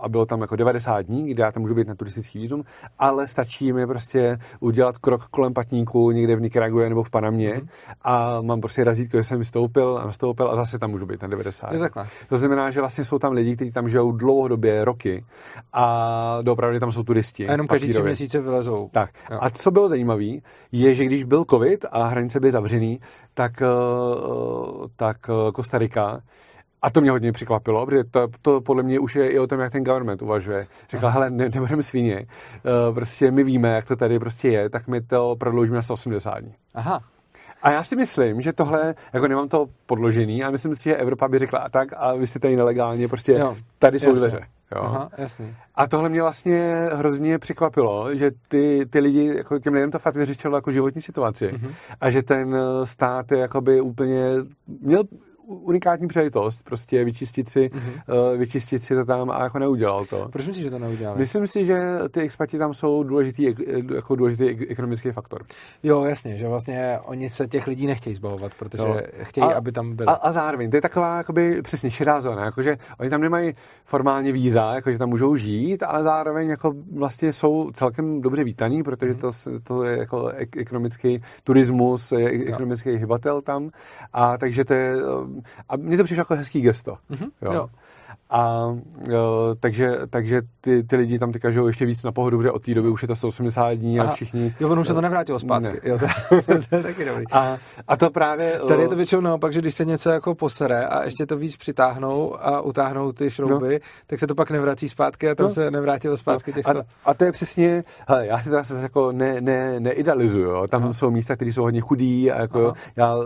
[0.00, 2.64] a bylo tam jako 90 dní, kdy já tam můžu být na turistický vízum,
[2.98, 7.68] ale stačí mi prostě udělat krok kolem patníku někde v Nikaraguě nebo v Panamě mm-hmm.
[8.02, 11.28] a mám prostě razítko, že jsem vystoupil a nastoupil a zase tam můžu být na
[11.28, 11.72] 90.
[11.72, 12.06] Je takhle.
[12.28, 15.24] To znamená, že vlastně jsou tam lidi, kteří tam žijou dlouhodobě, roky
[15.72, 17.48] a doopravdy tam jsou turisti.
[17.48, 18.88] A jenom každý tři měsíce vylezou.
[18.92, 19.10] Tak.
[19.30, 19.38] Jo.
[19.40, 20.24] A co bylo zajímavé,
[20.72, 23.00] je, že když byl covid a hranice byly zavřený,
[23.34, 23.66] tak, eh,
[24.96, 26.20] tak eh, Kostarika
[26.82, 29.60] a to mě hodně překvapilo, protože to, to podle mě už je i o tom,
[29.60, 30.66] jak ten government uvažuje.
[30.90, 34.88] Řekla, hele, ne, nebudeme svině, uh, prostě my víme, jak to tady prostě je, tak
[34.88, 36.54] my to prodloužíme asi 80 dní.
[36.74, 37.00] Aha.
[37.62, 41.28] A já si myslím, že tohle, jako nemám to podložený, a myslím si, že Evropa
[41.28, 44.40] by řekla, a tak, a vy jste tady nelegálně, prostě jo, tady jsou dveře.
[44.74, 44.82] Jo.
[44.82, 45.56] Aha, jasný.
[45.74, 50.16] A tohle mě vlastně hrozně překvapilo, že ty, ty lidi, jako těm lidem to fakt
[50.16, 51.74] vyřešilo jako životní situaci mm-hmm.
[52.00, 54.24] a že ten stát je jakoby úplně,
[54.80, 55.02] měl
[55.46, 58.32] unikátní přejitost, prostě vyčistit si, mm-hmm.
[58.32, 60.28] uh, vyčistit si to tam a jako neudělal to.
[60.32, 61.16] Proč myslíš, že to neudělal?
[61.16, 63.54] Myslím si, že ty expati tam jsou důležitý,
[63.94, 65.42] jako důležitý ekonomický faktor.
[65.82, 69.00] Jo, jasně, že vlastně oni se těch lidí nechtějí zbavovat, protože jo.
[69.22, 70.06] chtějí, a, aby tam byli.
[70.06, 74.32] A, a zároveň, to je taková jakoby přesně šedá zóna, jakože oni tam nemají formálně
[74.32, 79.60] víza, jakože tam můžou žít, ale zároveň jako vlastně jsou celkem dobře vítaní, protože mm-hmm.
[79.60, 83.70] to, to je jako ekonomický turismus, je ekonomický hybatel tam
[84.12, 84.96] a takže to je,
[85.68, 86.98] a mně to přišlo jako hezký gesto.
[87.10, 87.30] Mm-hmm.
[87.42, 87.52] Jo.
[87.52, 87.70] Jo.
[88.32, 88.74] A
[89.08, 92.64] jo, takže, takže ty, ty lidi tam teďka žijou ještě víc na pohodu, protože od
[92.64, 94.54] té doby už je to 180 dní a všichni...
[94.60, 95.68] Jo, ono už se to nevrátilo zpátky.
[95.68, 95.90] Ne.
[95.90, 96.06] Jo, to,
[96.70, 97.24] to je taky dobrý.
[97.32, 98.60] A, a to právě...
[98.68, 101.56] Tady je to většinou naopak, že když se něco jako posere a ještě to víc
[101.56, 103.78] přitáhnou a utáhnou ty šrouby, no.
[104.06, 105.50] tak se to pak nevrací zpátky a tam no.
[105.50, 106.54] se nevrátilo zpátky no.
[106.54, 106.78] těchto...
[106.78, 107.84] A, a, to je přesně...
[108.08, 110.66] Hele, já si to zase jako ne, ne, neidealizuju, jo.
[110.68, 110.92] Tam Aha.
[110.92, 112.74] jsou místa, které jsou hodně chudí a jako Aha.
[112.96, 113.24] já uh,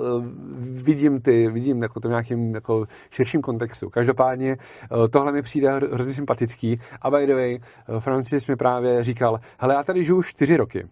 [0.61, 3.91] vidím ty, vidím jako to v nějakým jako širším kontextu.
[3.91, 4.57] Každopádně
[4.91, 6.81] uh, tohle mi přijde hrozně sympatický.
[7.03, 10.87] A by the way, eh, Francis mi právě říkal, hele, já tady žiju čtyři roky.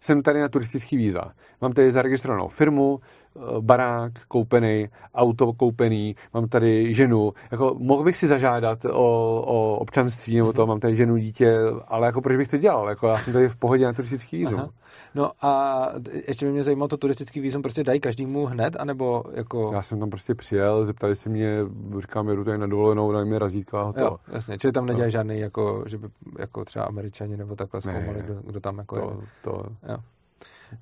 [0.00, 1.32] Jsem tady na turistický víza.
[1.60, 3.23] Mám tady zaregistrovanou firmu, Eh,
[3.60, 10.36] barák koupený, auto koupený, mám tady ženu, jako mohl bych si zažádat o, o občanství
[10.36, 10.68] nebo to, mhm.
[10.68, 13.56] mám tady ženu, dítě, ale jako proč bych to dělal, jako já jsem tady v
[13.56, 14.58] pohodě na turistický vízum.
[14.58, 14.70] Aha.
[15.14, 15.88] No a
[16.26, 19.70] ještě by mě zajímalo, to turistický vízum prostě dají každému hned, anebo jako...
[19.74, 21.58] Já jsem tam prostě přijel, zeptali se mě,
[21.98, 24.06] říkám, jedu tady na dovolenou, daj mi razítka a hotovo.
[24.06, 25.10] Jo, jasně, čili tam nedělají no.
[25.10, 29.00] žádný, jako, že by jako třeba američani nebo takhle zkoumali, kdo, kdo, tam jako to,
[29.20, 29.26] je.
[29.42, 29.96] To, jo.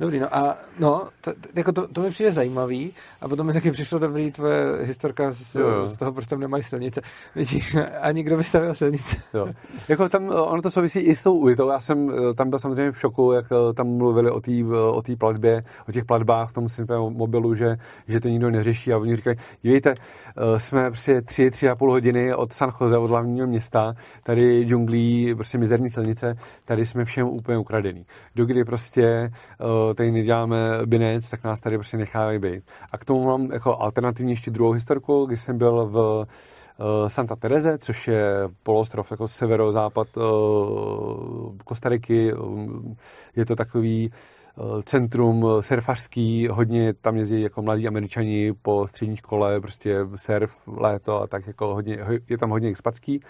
[0.01, 3.71] Dobrý, no a no, to, jako to, to mi přijde zajímavý a potom mi taky
[3.71, 5.87] přišlo dobrý tvoje historka z, jo.
[5.87, 7.01] z toho, proč tam nemají silnice.
[7.35, 9.17] Vidíš, ani kdo by stavil silnice.
[9.35, 9.49] Jo.
[9.89, 11.69] Jako tam, ono to souvisí i s tou ulitou.
[11.69, 14.53] Já jsem eh, tam byl samozřejmě v šoku, jak eh, tam mluvili o té
[14.93, 16.67] o tý platbě, o těch platbách v tom
[17.09, 17.77] mobilu, že,
[18.09, 21.91] že to nikdo neřeší a oni říkají, dívejte, eh, jsme prostě tři, tři a půl
[21.91, 27.27] hodiny od San Jose, od hlavního města, tady džunglí, prostě mizerní silnice, tady jsme všem
[27.27, 28.07] úplně ukradený.
[28.37, 29.31] Dokdy prostě
[29.95, 32.71] tady neděláme binec, tak nás tady prostě nechávají být.
[32.93, 37.37] A k tomu mám jako alternativní ještě druhou historku, když jsem byl v eh, Santa
[37.37, 40.23] Tereze, což je polostrov jako severozápad uh,
[41.65, 42.33] Kostariky.
[43.37, 44.13] Je to takový
[44.85, 51.27] centrum surfařský, hodně tam jezdí jako mladí američani po střední škole, prostě surf, léto a
[51.27, 53.21] tak jako hodně, je tam hodně expatský.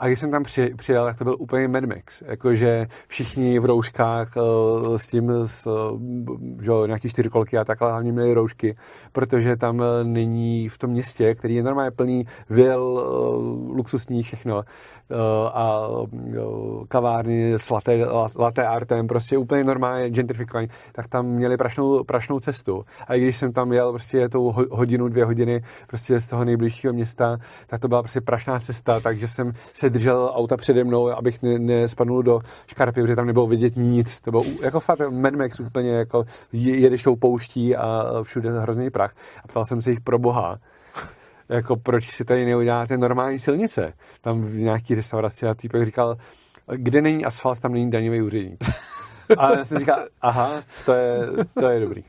[0.00, 2.22] A když jsem tam při, přijel, tak to byl úplně Mad Max.
[2.26, 6.00] Jakože všichni v rouškách uh, s tím, s, uh,
[6.62, 8.74] že nějaký čtyřkolky a takhle hlavně měli roušky,
[9.12, 12.80] protože tam uh, není v tom městě, který je normálně plný vil,
[13.74, 14.62] luxusní všechno
[15.52, 15.88] a
[16.88, 22.84] kavárny s latte, latte artem, prostě úplně normálně gentrifikovaní, tak tam měli prašnou, prašnou cestu.
[23.06, 26.92] A i když jsem tam jel prostě tou hodinu, dvě hodiny prostě z toho nejbližšího
[26.92, 31.42] města, tak to byla prostě prašná cesta, takže jsem se držel auta přede mnou, abych
[31.42, 34.20] ne, nespadnul do škarpy, protože tam nebylo vidět nic.
[34.20, 39.14] To bylo jako fakt Mad Max úplně jako jedeš tou pouští a všude hrozný prach.
[39.44, 40.58] A ptal jsem se jich pro boha,
[41.48, 43.92] jako proč si tady neuděláte normální silnice.
[44.20, 46.16] Tam v nějaký restauraci a týpek říkal,
[46.76, 48.64] kde není asfalt, tam není daňový úředník.
[49.38, 51.18] A já jsem říkal, aha, to je,
[51.60, 52.04] to je dobrý.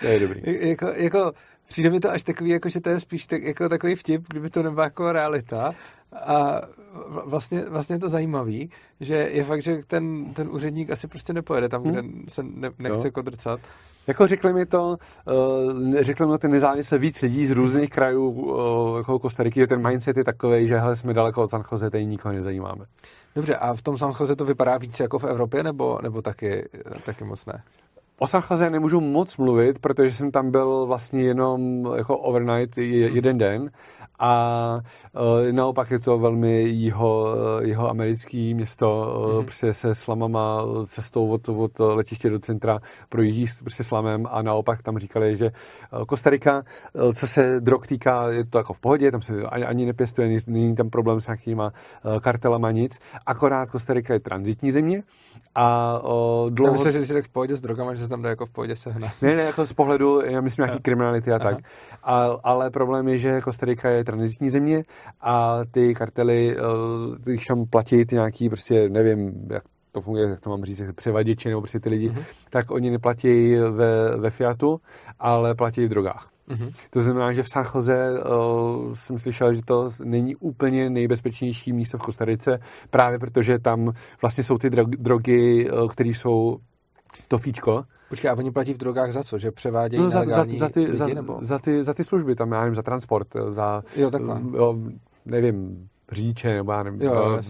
[0.00, 0.42] To je dobrý.
[0.68, 1.32] Jako, jako,
[1.68, 4.50] přijde mi to až takový, jako, že to je spíš tak, jako takový vtip, kdyby
[4.50, 5.72] to nebyla jako realita.
[6.12, 6.60] A
[7.24, 11.68] vlastně, vlastně je to zajímavý, že je fakt, že ten, ten úředník asi prostě nepojede
[11.68, 12.24] tam, kde hmm.
[12.28, 13.10] se ne, nechce jo.
[13.12, 13.60] kodrcat.
[14.06, 18.30] Jako řekli mi to, uh, řekli mi to ty nezávisle víc lidí z různých krajů
[18.30, 21.90] uh, jako Kostariky, že ten mindset je takový, že hele, jsme daleko od San Jose,
[21.90, 22.84] tady nikoho nezajímáme.
[23.34, 26.68] Dobře, a v tom San Jose to vypadá víc jako v Evropě, nebo, nebo taky,
[27.04, 27.60] taky moc ne?
[28.18, 33.38] O San Jose nemůžu moc mluvit, protože jsem tam byl vlastně jenom jako overnight jeden
[33.38, 33.70] den.
[34.18, 34.80] A
[35.12, 37.28] uh, naopak je to velmi jeho,
[37.62, 39.42] jeho americký město, mm-hmm.
[39.44, 44.26] prostě se slamama, cestou od, od letiště do centra projíždí prostě slamem.
[44.30, 45.50] A naopak tam říkali, že
[46.08, 46.62] Kostarika,
[47.14, 50.74] co se drog týká, je to jako v pohodě, tam se ani, ani nepěstuje, není
[50.74, 51.72] tam problém s nějakýma
[52.22, 55.02] kartelama, nic, akorát Kostarika je transitní země
[55.54, 56.72] a uh, dlouho...
[56.72, 58.76] Já myslím, že když v pohodě s drogama, že se tam jde jako v pohodě
[58.76, 59.12] sehnat.
[59.22, 61.56] Ne, ne, jako z pohledu, já myslím, nějaký kriminality a tak.
[62.02, 64.84] A, ale problém je, že Kostarika je transitní země
[65.20, 66.62] a ty kartely, eh,
[67.24, 71.48] když tam platí ty nějaký prostě, nevím, jak to funguje, jak to mám říct, převaděči
[71.48, 72.24] nebo prostě ty lidi, mm-hmm.
[72.50, 74.80] tak oni neplatí ve, ve Fiatu,
[75.18, 76.28] ale platí v drogách.
[76.48, 76.70] Mm-hmm.
[76.90, 81.98] To znamená, že v San Jose uh, jsem slyšel, že to není úplně nejbezpečnější místo
[81.98, 82.58] v Kostarice,
[82.90, 83.92] právě protože tam
[84.22, 86.56] vlastně jsou ty drogy, uh, které jsou
[87.28, 87.84] to fíčko.
[88.08, 89.38] Počkej, a oni platí v drogách za co?
[89.38, 91.38] Že převádějí no, za, za, za, ty, lidi, za, nebo?
[91.40, 93.82] za, ty, za ty služby, tam já nevím, za transport, za...
[93.96, 94.40] Jo, takhle.
[94.54, 94.76] Jo,
[95.24, 97.40] nevím, říče, nebo já nevím, jo, jo,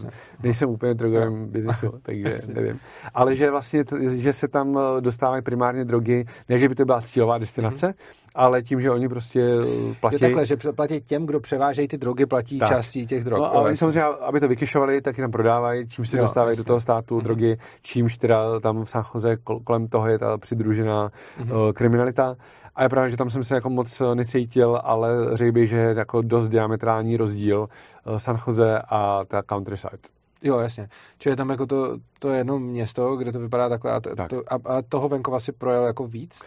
[0.42, 2.80] nejsem úplně v drogovém biznesu, takže nevím.
[3.14, 7.00] Ale že vlastně, že se tam eh, dostávají primárně drogy, ne, že by to byla
[7.00, 8.30] cílová destinace, mm-hmm.
[8.34, 10.16] ale tím, že oni prostě eh, platí...
[10.16, 12.68] Je takhle, že platí těm, kdo převážejí ty drogy, platí tak.
[12.68, 13.38] částí těch drog.
[13.38, 16.64] No, ale samozřejmě, aby to vykyšovali, tak je tam prodávají, čím se jo, dostávají jasně.
[16.64, 17.22] do toho státu mm-hmm.
[17.22, 21.72] drogy, čímž teda tam v San Jose kolem toho je ta přidružená mm-hmm.
[21.72, 22.36] kriminalita.
[22.76, 25.94] A je pravda, že tam jsem se jako moc necítil, ale řekl bych, že je
[25.94, 27.68] jako dost diametrální rozdíl
[28.06, 29.98] eh, San Jose a ta countryside.
[30.42, 30.88] Jo, jasně.
[31.18, 34.28] Čili tam jako to, to je jedno město, kde to vypadá takhle a, to, tak.
[34.28, 36.40] to, a, a toho venkova si projel jako víc?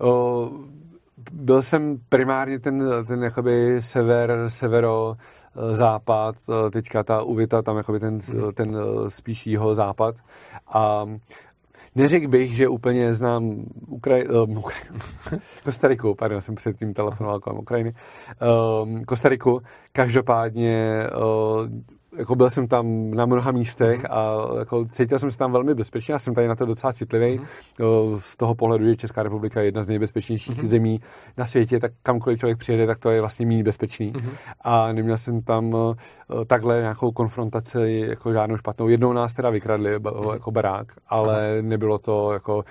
[0.00, 0.50] O,
[1.32, 5.16] byl jsem primárně ten, ten jakoby sever, severo,
[5.56, 8.52] eh, západ, eh, teďka ta uvita, tam jakoby ten, mm.
[8.54, 8.76] ten
[9.08, 10.14] spíš jeho západ.
[10.66, 11.06] A
[11.94, 14.26] Neřekl bych, že úplně znám Ukraj...
[14.28, 14.82] Uh, Ukraj...
[15.64, 17.94] Kostariku, pardon, jsem předtím telefonoval kolem Ukrajiny.
[18.82, 19.60] Uh, Kostariku,
[19.92, 21.68] každopádně uh,
[22.16, 26.12] jako byl jsem tam na mnoha místech a jako cítil jsem se tam velmi bezpečně.
[26.12, 27.38] Já jsem tady na to docela citlivý.
[27.38, 27.44] Mm.
[28.18, 30.68] Z toho pohledu, že Česká republika je jedna z nejbezpečnějších mm.
[30.68, 31.00] zemí
[31.36, 34.12] na světě, tak kamkoliv člověk přijede, tak to je vlastně méně bezpečný.
[34.16, 34.30] Mm.
[34.60, 35.94] A neměl jsem tam
[36.46, 38.88] takhle nějakou konfrontaci jako žádnou špatnou.
[38.88, 40.04] Jednou nás teda vykradli mm.
[40.32, 42.64] jako barák, ale nebylo to jako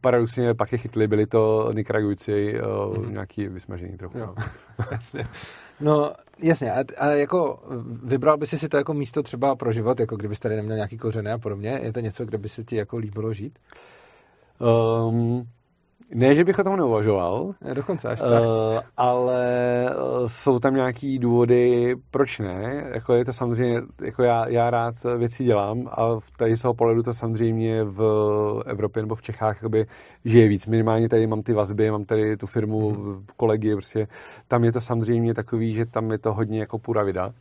[0.00, 2.60] paradoxně pak je chytli, byli to Nikaragujci,
[2.96, 3.12] mm.
[3.12, 4.18] nějaký vysmažení trochu.
[4.18, 4.34] Jo.
[5.80, 6.12] No,
[6.42, 7.62] jasně, a, a jako
[8.02, 10.98] vybral by si si to jako místo třeba pro život, jako kdybyste tady neměl nějaký
[10.98, 11.80] kořeny a podobně?
[11.82, 13.58] Je to něco, kde by se ti jako líbilo žít?
[15.08, 15.48] Um,
[16.14, 17.54] ne, že bych o tom neuvažoval.
[17.74, 18.28] Dokonce až tak.
[18.30, 19.44] Uh, ale
[19.90, 22.84] uh, jsou tam nějaký důvody, proč ne.
[22.94, 27.02] Jako je to samozřejmě, jako já, já rád věci dělám a tady z toho pohledu
[27.02, 28.02] to samozřejmě v
[28.66, 29.86] Evropě nebo v Čechách jakoby
[30.24, 30.66] žije víc.
[30.66, 33.26] Minimálně tady mám ty vazby, mám tady tu firmu, mm.
[33.36, 34.08] kolegy, prostě
[34.48, 37.32] tam je to samozřejmě takový, že tam je to hodně jako půra vida.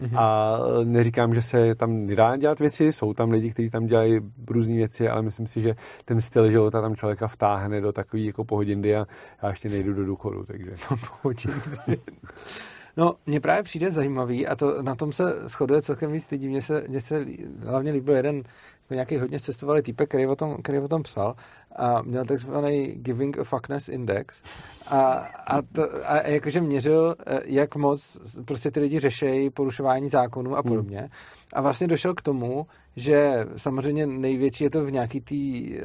[0.00, 0.18] Mm-hmm.
[0.18, 4.74] A neříkám, že se tam nedá dělat věci, jsou tam lidi, kteří tam dělají různé
[4.74, 5.74] věci, ale myslím si, že
[6.04, 9.06] ten styl života tam člověka vtáhne do takový jako pohodindy a
[9.42, 10.70] já ještě nejdu do důchodu, takže.
[10.90, 11.60] No, pohodindy.
[12.96, 16.48] No, mně právě přijde zajímavý a to na tom se shoduje celkem víc lidí.
[16.48, 17.26] Mně se, mně se
[17.58, 18.42] hlavně líbil jeden
[18.84, 21.36] jako nějaký hodně cestovalý týpek, který o tom, který o tom psal
[21.76, 24.42] a měl takzvaný Giving a Fuckness Index
[24.88, 25.02] a,
[25.46, 30.60] a, to, a jakože měřil, eh, jak moc prostě ty lidi řešejí porušování zákonů a
[30.60, 30.68] hmm.
[30.68, 31.08] podobně.
[31.52, 32.66] A vlastně došel k tomu,
[32.96, 35.34] že samozřejmě největší je to v nějaký té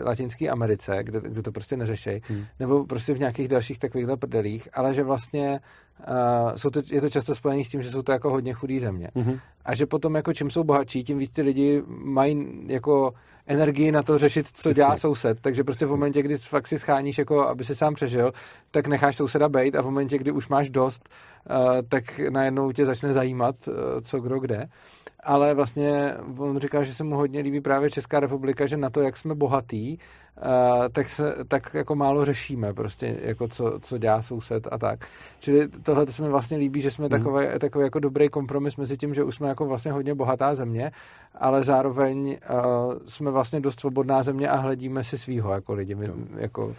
[0.04, 2.46] latinské Americe, kde, kde to prostě neřešejí, hmm.
[2.60, 5.60] nebo prostě v nějakých dalších takovýchhle prdelích, ale že vlastně
[6.08, 8.80] uh, jsou to, je to často spojené s tím, že jsou to jako hodně chudý
[8.80, 9.10] země.
[9.16, 9.40] Hmm.
[9.66, 13.14] A že potom jako čím jsou bohatší, tím víc ty lidi mají jako
[13.48, 14.74] energii na to řešit, co Přesně.
[14.74, 15.42] dělá soused.
[15.42, 15.96] Takže prostě Přesně.
[15.96, 18.34] v momentě, kdy fakt si scháníš, jako aby si sám přežil,
[18.72, 21.10] tak necháš souseda bejt a v momentě, kdy už máš dost,
[21.90, 24.68] tak najednou tě začne zajímat, uh, co kdo kde.
[25.24, 29.02] Ale vlastně on říká, že se mu hodně líbí právě Česká republika, že na to,
[29.02, 30.00] jak jsme bohatí,
[30.46, 35.08] Uh, tak, se, tak jako málo řešíme prostě, jako co, co dělá soused a tak.
[35.40, 37.10] Čili tohle to se mi vlastně líbí, že jsme mm.
[37.10, 40.92] takový, takový jako dobrý kompromis mezi tím, že už jsme jako vlastně hodně bohatá země,
[41.36, 45.96] ale zároveň uh, jsme vlastně dost svobodná země a hledíme si svýho jako lidi.
[45.96, 46.76] My, jako,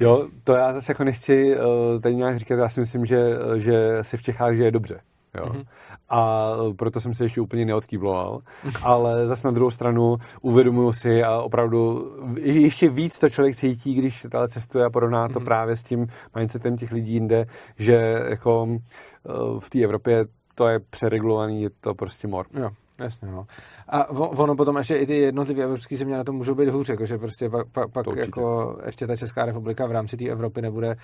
[0.00, 3.98] Jo, to já zase jako nechci uh, tady nějak říkat, já si myslím, že, že
[4.02, 5.00] si v Čechách žije dobře.
[5.34, 5.44] Jo.
[5.46, 5.64] Mm-hmm.
[6.08, 8.40] A proto jsem se ještě úplně neodkýbloval.
[8.82, 14.26] Ale zase na druhou stranu uvědomuju si a opravdu ještě víc to člověk cítí, když
[14.32, 15.44] ale cestuje a porovná to mm-hmm.
[15.44, 17.46] právě s tím mindsetem těch lidí jinde,
[17.78, 18.80] že jako eh,
[19.58, 20.24] v té Evropě
[20.54, 22.46] to je přeregulovaný, je to prostě mor.
[22.54, 22.70] Jo.
[23.00, 23.46] Jasně, no.
[23.88, 27.18] A ono potom ještě i ty jednotlivé evropské země na to můžou být hůř, jakože
[27.18, 30.96] prostě pak, pak, pak jako ještě ta Česká republika v rámci té Evropy nebude,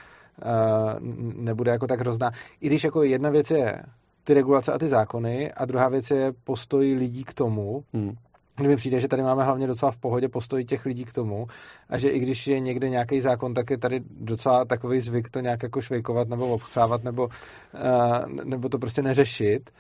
[0.45, 1.01] uh,
[1.45, 2.31] nebude jako tak hrozná.
[2.61, 3.83] I když jako jedna věc je
[4.25, 8.17] ty regulace a ty zákony a druhá věc je postoj lidí k tomu, hmm.
[8.61, 11.47] Mně přijde, že tady máme hlavně docela v pohodě postoj těch lidí k tomu
[11.89, 15.41] a že i když je někde nějaký zákon, tak je tady docela takový zvyk to
[15.41, 19.71] nějak jako švejkovat nebo obchcávat nebo, uh, nebo to prostě neřešit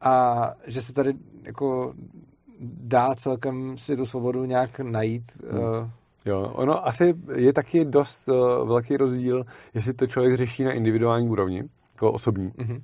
[0.00, 1.94] a že se tady jako
[2.60, 5.24] dá celkem si tu svobodu nějak najít.
[5.50, 5.60] Hmm.
[5.60, 5.90] Uh,
[6.26, 11.28] Jo, ono asi je taky dost uh, velký rozdíl, jestli to člověk řeší na individuální
[11.28, 12.50] úrovni, jako osobní.
[12.50, 12.80] Mm-hmm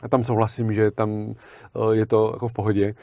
[0.00, 2.94] a tam souhlasím, že tam eh, je to jako v pohodě.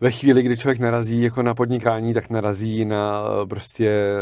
[0.00, 4.12] Ve chvíli, kdy člověk narazí jako na podnikání, tak narazí na eh, prostě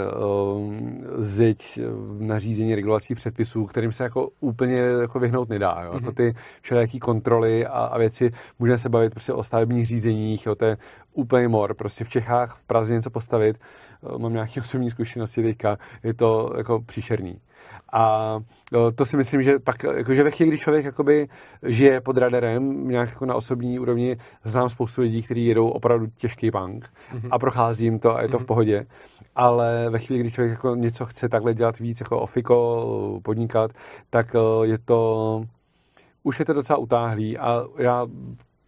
[0.56, 1.80] um, zeď
[2.18, 5.82] nařízení regulací předpisů, kterým se jako úplně jako vyhnout nedá.
[5.84, 5.90] Jo?
[5.90, 5.94] Mm-hmm.
[5.94, 6.14] Jako mhm.
[6.14, 10.54] ty všelijaký kontroly a, a věci, můžeme se bavit prostě o stavebních řízeních, jo?
[10.54, 10.76] to je
[11.14, 11.74] úplně mor.
[11.74, 13.58] Prostě v Čechách, v Praze něco postavit,
[14.18, 17.40] mám nějaké osobní zkušenosti teďka, je to jako příšerný.
[17.92, 18.38] A
[18.94, 21.28] to si myslím, že pak, jakože ve chvíli, kdy člověk jakoby
[21.62, 26.50] žije pod radarem, nějak jako na osobní úrovni, znám spoustu lidí, kteří jedou opravdu těžký
[26.50, 27.28] punk mm-hmm.
[27.30, 28.38] a prochází jim to a je to mm-hmm.
[28.38, 28.46] v mhm.
[28.46, 28.86] pohodě,
[29.36, 33.70] ale ve chvíli, kdy člověk jako něco chce takhle dělat víc, jako ofiko, podnikat,
[34.10, 35.42] tak je to
[36.22, 38.06] už je to docela utáhlý a já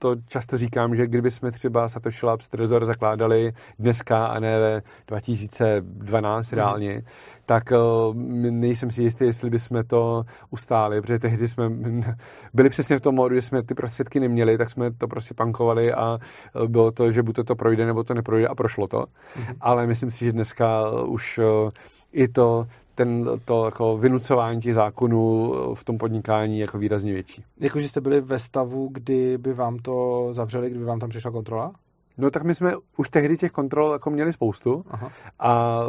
[0.02, 4.82] to často říkám, že kdyby jsme třeba Satoshi Labs Trezor zakládali dneska a ne ve
[5.06, 6.56] 2012 mm.
[6.56, 7.02] reálně,
[7.46, 8.14] tak uh,
[8.50, 11.70] nejsem si jistý, jestli bychom to ustáli, protože tehdy jsme
[12.54, 15.92] byli přesně v tom modu, že jsme ty prostředky neměli, tak jsme to prostě pankovali
[15.92, 16.18] a
[16.64, 18.98] eh, bylo to, že buď to, to projde, nebo to neprojde a prošlo to.
[18.98, 19.56] Mm-hmm.
[19.60, 21.70] Ale myslím si, že dneska už uh,
[22.12, 22.66] i to
[23.00, 27.44] ten, to jako vynucování těch zákonů v tom podnikání jako výrazně větší.
[27.60, 31.30] Jako, že jste byli ve stavu, kdy by vám to zavřeli, kdyby vám tam přišla
[31.30, 31.72] kontrola?
[32.18, 35.10] No tak my jsme už tehdy těch kontrol jako měli spoustu Aha.
[35.38, 35.80] a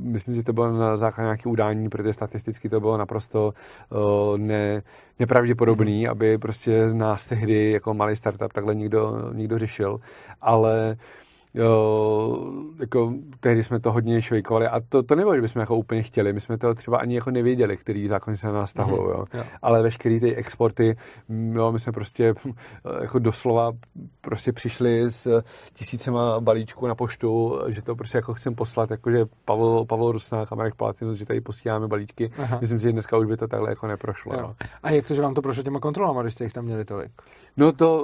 [0.00, 3.54] myslím si, že to bylo na základě nějakých udání, protože statisticky to bylo naprosto
[3.90, 4.82] uh, ne,
[5.18, 6.10] nepravděpodobný, hmm.
[6.10, 10.00] aby prostě nás tehdy jako malý startup takhle někdo, někdo řešil,
[10.40, 11.25] ale uh,
[11.56, 16.02] jo, jako tehdy jsme to hodně švejkovali a to, to nebylo, že bychom jako úplně
[16.02, 19.18] chtěli, my jsme to třeba ani jako nevěděli, který zákon se na nás tahují, mm-hmm.
[19.18, 19.24] jo.
[19.34, 19.44] jo.
[19.62, 20.96] ale veškerý ty exporty,
[21.52, 22.34] jo, my jsme prostě
[23.00, 23.72] jako doslova
[24.20, 25.42] prostě přišli s
[25.74, 30.54] tisícema balíčků na poštu, že to prostě jako chcem poslat, jakože Pavel, Pavel Rusnák a
[30.54, 32.58] Marek Palatinus, že tady posíláme balíčky, Aha.
[32.60, 34.34] myslím si, že dneska už by to takhle jako neprošlo.
[34.34, 34.46] Jo.
[34.46, 34.54] Jo.
[34.82, 37.10] A jak to, že vám to prošlo těma kontrolama, když jste jich tam měli tolik?
[37.56, 38.02] No to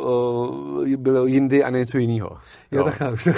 [0.79, 2.39] uh, bylo jindy a něco jiného.
[2.71, 3.33] Jo, takhle, už to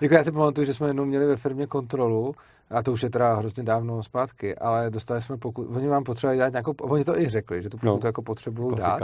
[0.00, 2.34] jako já si pamatuju, že jsme jednou měli ve firmě kontrolu,
[2.70, 6.38] a to už je teda hrozně dávno zpátky, ale dostali jsme pokud, oni vám potřebovali
[6.38, 9.02] dát nějakou, oni to i řekli, že tu pokutu no, jako potřebují dát.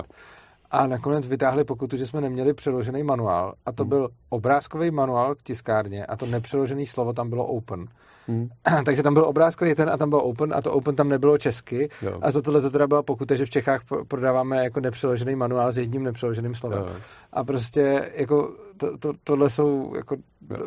[0.70, 3.54] A nakonec vytáhli pokutu, že jsme neměli přeložený manuál.
[3.66, 3.88] A to hmm.
[3.88, 7.86] byl obrázkový manuál k tiskárně a to nepřeložený slovo tam bylo open.
[8.26, 8.48] Hmm.
[8.84, 11.88] Takže tam byl obrázkový ten a tam byl open a to open tam nebylo česky.
[12.02, 12.18] Jo.
[12.22, 15.78] A za tohle to teda byla pokuta, že v Čechách prodáváme jako nepřeložený manuál s
[15.78, 16.78] jedním nepřeloženým slovem.
[16.78, 16.96] Jo.
[17.32, 20.16] A prostě jako to, to, tohle jsou jako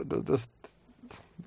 [0.03, 0.49] do, dost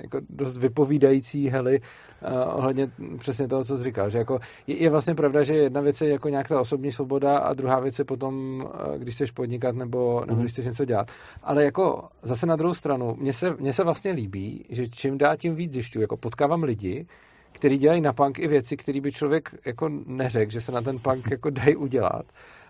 [0.00, 4.10] jako dost vypovídající hely uh, ohledně přesně toho, co jsi říkal.
[4.10, 7.38] Že jako je, je vlastně pravda, že jedna věc je jako nějak ta osobní svoboda
[7.38, 10.40] a druhá věc je potom, uh, když chceš podnikat nebo, nebo mm-hmm.
[10.40, 11.10] když chceš něco dělat.
[11.42, 15.36] Ale jako zase na druhou stranu, mně se, mně se vlastně líbí, že čím dá,
[15.36, 16.00] tím víc zjišťuju.
[16.02, 17.06] Jako potkávám lidi,
[17.52, 20.98] kteří dělají na punk i věci, které by člověk jako neřekl, že se na ten
[20.98, 22.26] punk jako dají udělat.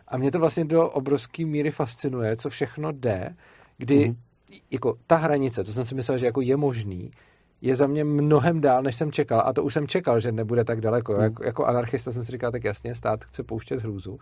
[0.08, 3.34] A mě to vlastně do obrovské míry fascinuje, co všechno jde,
[3.78, 4.31] kdy mm-hmm
[4.70, 7.10] jako ta hranice, to jsem si myslel, že jako je možný,
[7.60, 9.42] je za mě mnohem dál, než jsem čekal.
[9.44, 11.12] A to už jsem čekal, že nebude tak daleko.
[11.12, 11.22] Hmm.
[11.22, 14.18] Jako, jako anarchista jsem si říkal, tak jasně, stát chce pouštět hrůzu.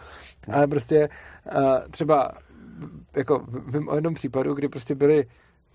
[0.47, 0.57] Hmm.
[0.57, 1.09] Ale prostě
[1.57, 2.33] uh, třeba
[3.17, 5.27] jako vím o jednom případu, kdy prostě byly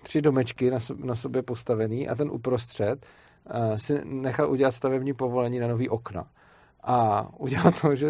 [0.03, 3.05] tři domečky na, na sobě postavený a ten uprostřed
[3.55, 6.27] uh, si nechal udělat stavební povolení na nový okna.
[6.85, 8.07] A udělal to, že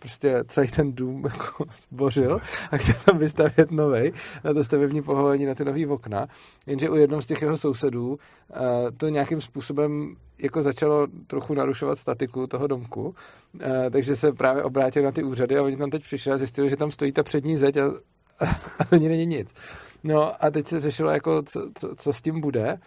[0.00, 4.12] prostě celý ten dům jako zbořil a chtěl tam vystavět novej
[4.44, 6.26] na to stavební povolení na ty nový okna,
[6.66, 8.16] jenže u jednoho z těch jeho sousedů uh,
[8.96, 13.14] to nějakým způsobem jako začalo trochu narušovat statiku toho domku, uh,
[13.90, 16.76] takže se právě obrátil na ty úřady a oni tam teď přišli a zjistili, že
[16.76, 17.84] tam stojí ta přední zeď a,
[18.40, 18.46] a,
[18.90, 19.48] není nic.
[20.04, 22.78] No a teď se řešilo, jako, co, co, co s tím bude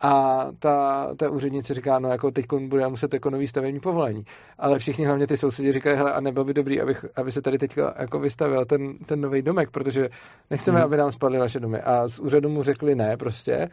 [0.00, 4.24] a ta, ta úřednice říká, no jako teď bude muset jako nový stavební povolení.
[4.58, 7.58] Ale všichni, hlavně ty sousedi, říkají, hele, a nebylo by dobrý, abych, aby se tady
[7.58, 10.08] teď jako vystavil ten, ten nový domek, protože
[10.50, 10.84] nechceme, hmm.
[10.84, 11.80] aby nám spadly naše domy.
[11.80, 13.68] A z úřadu mu řekli ne, prostě,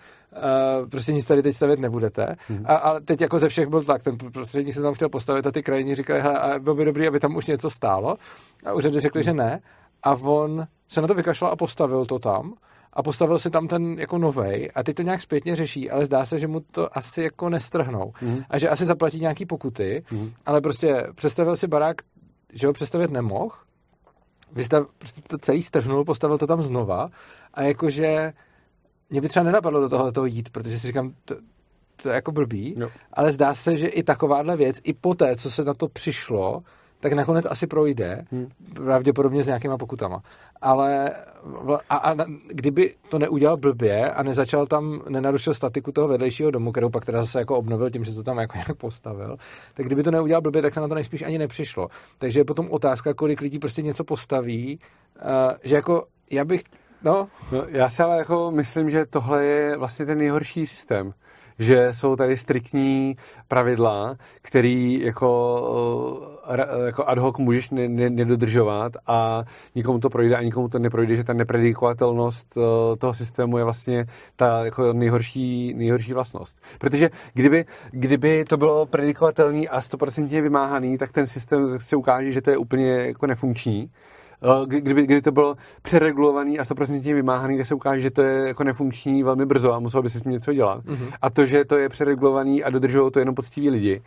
[0.81, 2.35] uh, prostě nic tady teď stavět nebudete.
[2.47, 2.63] Hmm.
[2.65, 5.51] A, a, teď jako ze všech byl tlak, ten prostředník se tam chtěl postavit a
[5.51, 8.15] ty krajiny říkali, hele, a bylo by dobrý, aby tam už něco stálo.
[8.65, 9.25] A úřady řekli, hmm.
[9.25, 9.59] že ne.
[10.03, 12.53] A on se na to vykašlal a postavil to tam
[12.97, 16.25] a postavil si tam ten jako novej a teď to nějak zpětně řeší, ale zdá
[16.25, 18.43] se, že mu to asi jako nestrhnou mm.
[18.49, 20.31] a že asi zaplatí nějaký pokuty, mm.
[20.45, 22.01] ale prostě představil si barák,
[22.53, 23.55] že ho představit nemohl,
[24.51, 27.09] vystav, prostě to celý strhnul, postavil to tam znova
[27.53, 28.33] a jakože
[29.09, 31.35] mě by třeba nenapadlo do toho, toho jít, protože si říkám, to,
[32.01, 32.89] to je jako blbý, no.
[33.13, 36.63] ale zdá se, že i takováhle věc, i poté, co se na to přišlo,
[36.99, 38.49] tak nakonec asi projde, hmm.
[38.73, 40.21] pravděpodobně s nějakýma pokutama.
[40.61, 41.11] Ale
[41.89, 42.15] a, a
[42.47, 47.21] kdyby to neudělal blbě a nezačal tam, nenarušil statiku toho vedlejšího domu, kterou pak teda
[47.21, 49.37] zase jako obnovil tím, že to tam jako nějak postavil,
[49.73, 51.87] tak kdyby to neudělal blbě, tak se na to nejspíš ani nepřišlo.
[52.17, 54.79] Takže je potom otázka, kolik lidí prostě něco postaví,
[55.15, 56.61] uh, že jako já bych
[57.03, 57.27] No.
[57.51, 57.65] no.
[57.67, 61.13] Já si ale jako myslím, že tohle je vlastně ten nejhorší systém
[61.59, 68.91] že jsou tady striktní pravidla, který jako, eh, jako ad hoc můžeš ne, ne, nedodržovat
[69.07, 69.43] a
[69.75, 72.61] nikomu to projde a nikomu to neprojde, že ta nepredikovatelnost eh,
[72.97, 74.05] toho systému je vlastně
[74.35, 76.57] ta jako nejhorší, nejhorší vlastnost.
[76.77, 82.41] Protože kdyby, kdyby to bylo predikovatelný a stoprocentně vymáhaný, tak ten systém se ukáže, že
[82.41, 83.89] to je úplně jako nefunkční
[84.65, 88.63] kdyby, kdyby to bylo přeregulovaný a 100% vymáhaný, tak se ukáže, že to je jako
[88.63, 90.85] nefunkční velmi brzo a muselo by se s tím něco dělat.
[90.85, 91.13] Mm-hmm.
[91.21, 94.01] A to, že to je přeregulovaný a dodržují to jenom poctiví lidi,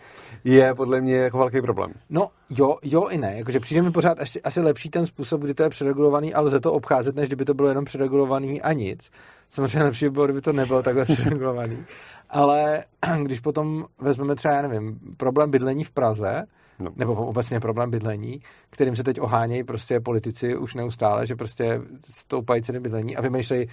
[0.44, 1.92] je podle mě jako velký problém.
[2.10, 3.34] No jo, jo i ne.
[3.38, 6.60] Jakože přijde mi pořád asi, asi lepší ten způsob, kdy to je přeregulovaný a lze
[6.60, 9.10] to obcházet, než kdyby to bylo jenom přeregulovaný a nic.
[9.48, 11.84] Samozřejmě lepší by bylo, kdyby to nebylo takhle přeregulovaný.
[12.30, 12.84] Ale
[13.22, 16.46] když potom vezmeme třeba, já nevím, problém bydlení v Praze,
[16.80, 16.90] no.
[16.96, 22.62] nebo obecně problém bydlení, kterým se teď ohánějí prostě politici už neustále, že prostě stoupají
[22.62, 23.68] ceny bydlení a vymýšlejí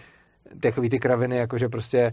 [0.59, 2.11] takový ty kraviny, jako že prostě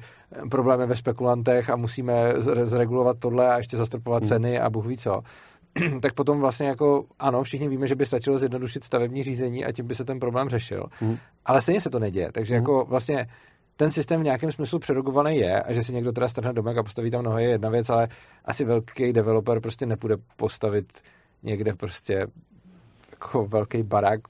[0.51, 2.15] problémy ve spekulantech a musíme
[2.63, 4.29] zregulovat tohle a ještě zastropovat hmm.
[4.29, 5.23] ceny a Bůh ví co
[6.01, 9.87] tak potom vlastně jako ano, všichni víme, že by stačilo zjednodušit stavební řízení a tím
[9.87, 10.87] by se ten problém řešil.
[11.01, 11.17] Mm.
[11.47, 12.33] Ale stejně se to neděje.
[12.33, 12.57] Takže mm.
[12.57, 13.27] jako vlastně
[13.77, 16.83] ten systém v nějakém smyslu přerogovaný je a že si někdo teda strhne domek a
[16.83, 18.09] postaví tam nohy je jedna věc, ale
[18.45, 20.93] asi velký developer prostě nepůjde postavit
[21.43, 22.27] někde prostě
[23.11, 24.21] jako velký barák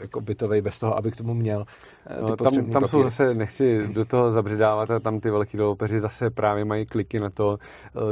[0.00, 1.64] jako bytový bez toho, aby k tomu měl
[2.06, 6.00] eh, no, tam, tam jsou zase, nechci do toho zabředávat, a tam ty velký developeři
[6.00, 7.58] zase právě mají kliky na to,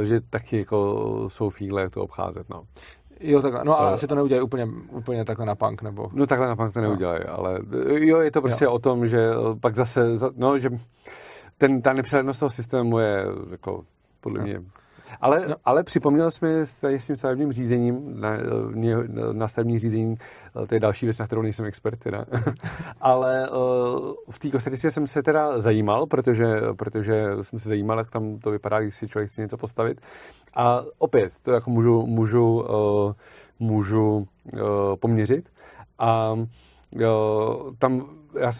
[0.01, 2.49] eh, že taky jako jsou fígle to obcházet.
[2.49, 2.63] No.
[3.23, 6.09] Jo, tak, no ale uh, asi to neudělají úplně, úplně takhle na punk, nebo...
[6.13, 7.37] No takhle na punk to neudělají, no.
[7.37, 8.71] ale jo, je to prostě jo.
[8.71, 10.05] o tom, že pak zase,
[10.35, 10.69] no, že
[11.57, 13.83] ten, ta nepřehlednost toho systému je jako
[14.21, 14.45] podle no.
[14.45, 14.61] mě
[15.21, 15.55] ale, no.
[15.65, 16.29] ale připomněl
[16.81, 18.29] tady s tím stavebním řízením, na,
[19.31, 20.17] na stavební řízení,
[20.67, 22.25] to je další věc, na kterou nejsem expert teda,
[23.01, 23.49] ale
[24.29, 28.51] v té kostetice jsem se teda zajímal, protože, protože jsem se zajímal, jak tam to
[28.51, 30.01] vypadá, když si člověk chce něco postavit.
[30.55, 32.65] A opět, to jako můžu, můžu,
[33.59, 34.27] můžu
[34.99, 35.49] poměřit.
[35.99, 36.35] A
[37.77, 38.05] tam
[38.39, 38.51] já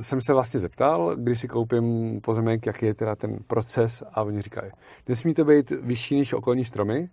[0.00, 4.42] jsem se vlastně zeptal, když si koupím pozemek, jaký je teda ten proces a oni
[4.42, 4.72] říkají,
[5.08, 7.08] nesmí to být vyšší než okolní stromy,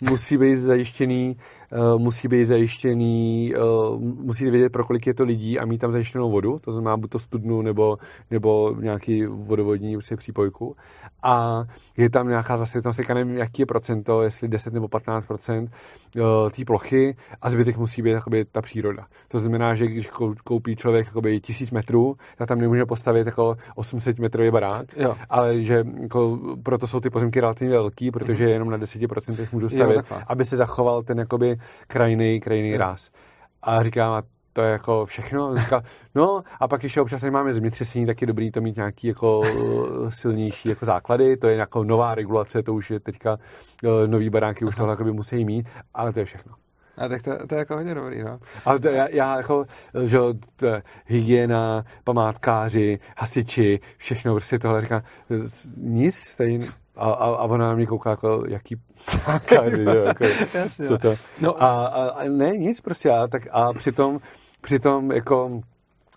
[0.00, 1.36] musí být zajištěný,
[1.72, 3.52] uh, musí být zajištěný,
[3.92, 6.96] uh, musíte vědět, pro kolik je to lidí a mít tam zajištěnou vodu, to znamená
[6.96, 7.98] buď to studnu nebo,
[8.30, 10.76] nebo nějaký vodovodní prostě přípojku.
[11.22, 11.64] A
[11.96, 15.70] je tam nějaká zasvětnost, teďka nevím, jaký je procento, jestli 10 nebo 15 procent
[16.16, 19.06] uh, té plochy a zbytek musí být jakoby, ta příroda.
[19.28, 20.10] To znamená, že když
[20.44, 25.14] koupí člověk jakoby, tisíc metrů, tak tam nemůže postavit jako 800 metrový barák, jo.
[25.30, 28.50] ale že jako, proto jsou ty pozemky relativně velký, protože mm.
[28.50, 33.10] jenom na 10% můžu stavit postavit, aby se zachoval ten jakoby krajný, krajný ráz.
[33.62, 34.22] A říkám,
[34.52, 35.58] to je jako všechno.
[35.58, 35.82] Říká,
[36.14, 39.38] no a pak ještě občas tady máme zemětřesení, tak je dobrý to mít nějaký jako
[39.38, 43.38] uh, silnější jako základy, to je jako nová regulace, to už je teďka
[43.84, 46.52] uh, nový baráky už tohle by musí mít, ale to je všechno.
[46.96, 48.38] A tak to, to je jako hodně dobrý, no.
[48.64, 49.64] Ale to, já, já jako,
[50.04, 50.18] že
[50.56, 50.66] to,
[51.06, 55.02] hygiena, památkáři, hasiči, všechno, prostě tohle říká,
[55.76, 56.60] nic, tady
[56.96, 58.76] a, a, a ona na mě kouká jako, jaký
[59.24, 60.24] plakády, jo, jako,
[60.54, 61.14] Jasně, co to.
[61.40, 61.62] No.
[61.62, 64.20] A, a, a, ne, nic prostě, a, tak, a přitom,
[64.60, 65.60] přitom jako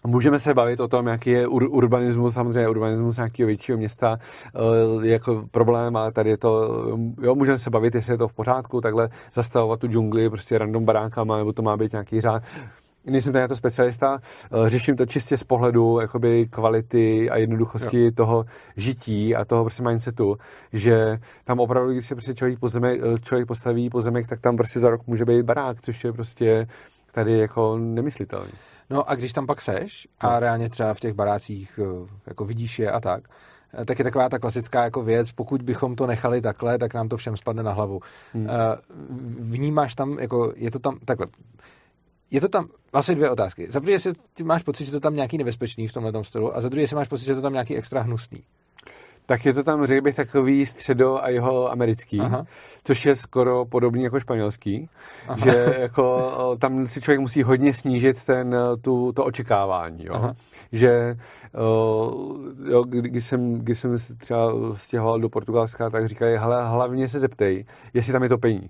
[0.07, 4.17] Můžeme se bavit o tom, jaký je ur- urbanismus, samozřejmě urbanismus nějakého většího města
[5.01, 6.69] je jako problém, ale tady je to,
[7.21, 10.86] jo, můžeme se bavit, jestli je to v pořádku, takhle zastavovat tu džungli prostě random
[10.86, 12.43] baránkama, nebo to má být nějaký řád
[13.12, 18.04] nejsem tady na to specialista, eh, řeším to čistě z pohledu jakoby kvality a jednoduchosti
[18.06, 18.12] jo.
[18.16, 18.45] toho
[18.78, 20.38] žití a toho prostě mindsetu,
[20.74, 24.80] že tam opravdu, když se prostě člověk, pozemek, eh, člověk postaví pozemek, tak tam prostě
[24.80, 26.68] za rok může být barák, což je prostě
[27.12, 28.51] tady jako nemyslitelný.
[28.89, 30.39] No a když tam pak seš a no.
[30.39, 33.24] reálně třeba v těch barácích eh, jako vidíš je a tak,
[33.86, 37.18] tak je taková ta klasická jako věc, pokud bychom to nechali takhle, tak nám to
[37.18, 37.99] všem spadne na hlavu.
[38.34, 38.47] Hmm.
[39.39, 41.28] Vnímáš tam, jako je to tam, takhle,
[42.34, 43.67] je to tam vlastně dvě otázky.
[43.69, 46.61] Za první, jestli ty máš pocit, že to tam nějaký nebezpečný v tomhle stylu, a
[46.61, 48.43] za druhé, jestli máš pocit, že to tam nějaký extra hnusný.
[49.25, 52.45] Tak je to tam, řekl bych, takový středo a jeho americký, Aha.
[52.84, 54.89] což je skoro podobný jako španělský,
[55.27, 55.38] Aha.
[55.43, 60.34] že jako tam si člověk musí hodně snížit ten, tu, to očekávání, jo?
[60.71, 61.17] že
[62.69, 67.65] jo, když, jsem, když jsem třeba stěhoval do Portugalska, tak říkají, hele, hlavně se zeptej,
[67.93, 68.69] jestli tam je topení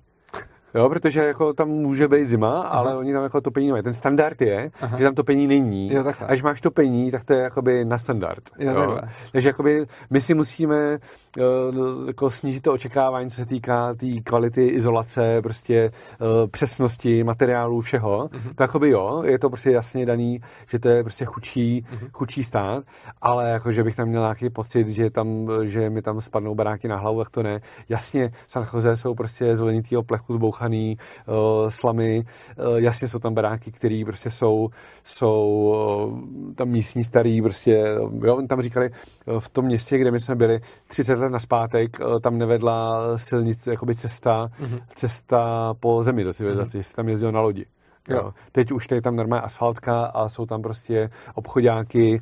[0.76, 2.70] Jo, protože jako tam může být zima, Aha.
[2.70, 3.84] ale oni tam jako topení nemají.
[3.84, 4.98] Ten standard je, Aha.
[4.98, 5.94] že tam topení není.
[5.94, 8.44] Jo, Až máš topení, tak to je jakoby na standard.
[8.60, 9.00] Jo, jo.
[9.32, 11.00] Takže jakoby my si musíme
[11.38, 17.24] uh, jako snížit to očekávání, co se týká té tý kvality izolace, prostě uh, přesnosti
[17.24, 18.30] materiálů, všeho.
[18.34, 18.56] Uh-huh.
[18.56, 22.10] To jakoby jo, je to prostě jasně daný, že to je prostě chudší, uh-huh.
[22.14, 22.84] chudší stát,
[23.22, 26.88] ale jako, že bych tam měl nějaký pocit, že tam, že mi tam spadnou baráky
[26.88, 27.62] na hlavu, tak to ne.
[27.90, 30.34] Jasně, San Jose jsou prostě zelenitýho plechu
[30.64, 30.98] zbouchaný,
[31.28, 32.24] uh, slamy,
[32.58, 34.70] uh, jasně jsou tam baráky, které prostě jsou,
[35.04, 35.74] jsou
[36.12, 37.86] uh, tam místní starý, prostě,
[38.24, 38.90] jo, tam říkali,
[39.26, 43.72] uh, v tom městě, kde my jsme byli, 30 let naspátek, uh, tam nevedla silnice,
[43.72, 44.82] jakoby cesta, uh-huh.
[44.96, 47.66] cesta po zemi do civilizace, se tam jezdil na lodi.
[48.10, 48.34] Jo.
[48.52, 52.20] Teď už je tam normální asfaltka a jsou tam prostě obchodáky,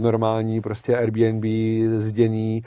[0.00, 1.44] normální prostě Airbnb,
[1.96, 2.62] zděný,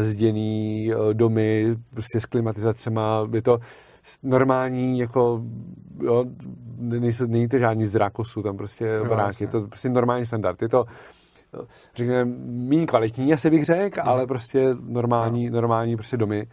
[0.00, 3.28] zděný domy, prostě s klimatizacema.
[3.32, 3.58] Je to
[4.22, 5.42] normální, jako,
[6.02, 6.24] jo,
[6.78, 10.62] nejsou, není to žádný z Rakosu, tam prostě jo, baráky, je to prostě normální standard.
[10.62, 10.84] Je to,
[11.94, 14.08] řekněme, méně kvalitní, asi bych řekl, hmm.
[14.08, 16.46] ale prostě normální, normální prostě domy.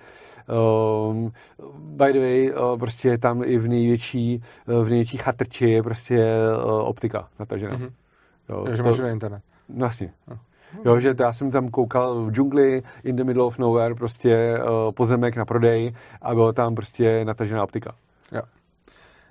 [1.10, 1.32] Um,
[1.76, 5.84] by the way, uh, prostě je tam i v největší, uh, v největší chatrči je
[5.84, 6.36] prostě
[6.66, 7.78] uh, optika natažená.
[7.78, 7.92] Mm-hmm.
[8.50, 9.42] Jo, Takže to, máš internet.
[9.70, 10.14] No, vlastně.
[10.28, 10.40] No.
[10.86, 14.92] Jo, že já jsem tam koukal v džungli, in the middle of nowhere, prostě uh,
[14.92, 17.96] pozemek na prodej a byla tam prostě natažená optika.
[18.32, 18.42] Jo.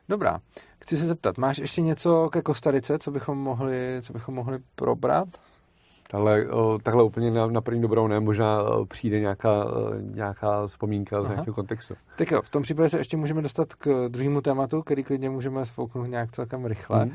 [0.09, 0.41] Dobrá.
[0.83, 5.29] Chci se zeptat, máš ještě něco ke Kostarice, co bychom mohli, co bychom mohli probrat?
[6.13, 6.47] Ale
[6.83, 9.65] takhle úplně na, na první dobrou ne, možná přijde nějaká,
[10.01, 11.95] nějaká vzpomínka z nějakého kontextu.
[12.17, 15.67] Tak jo, v tom případě se ještě můžeme dostat k druhému tématu, který klidně můžeme
[15.67, 17.05] sfouknout nějak celkem rychle.
[17.05, 17.13] Mm.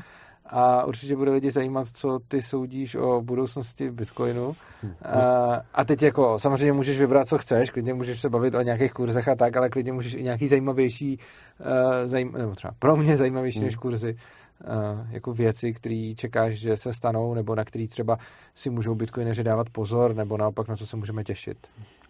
[0.50, 4.54] A určitě bude lidi zajímat, co ty soudíš o budoucnosti Bitcoinu.
[4.82, 4.94] Mm.
[5.02, 8.92] A, a teď jako samozřejmě můžeš vybrat, co chceš, klidně můžeš se bavit o nějakých
[8.92, 11.18] kurzech a tak, ale klidně můžeš i nějaký zajímavější,
[11.60, 11.66] uh,
[12.04, 13.64] zajím, nebo třeba pro mě zajímavější mm.
[13.64, 14.16] než kurzy,
[14.64, 18.18] Uh, jako věci, které čekáš, že se stanou, nebo na které třeba
[18.54, 21.58] si můžou bitcoineři dávat pozor, nebo naopak na co se můžeme těšit?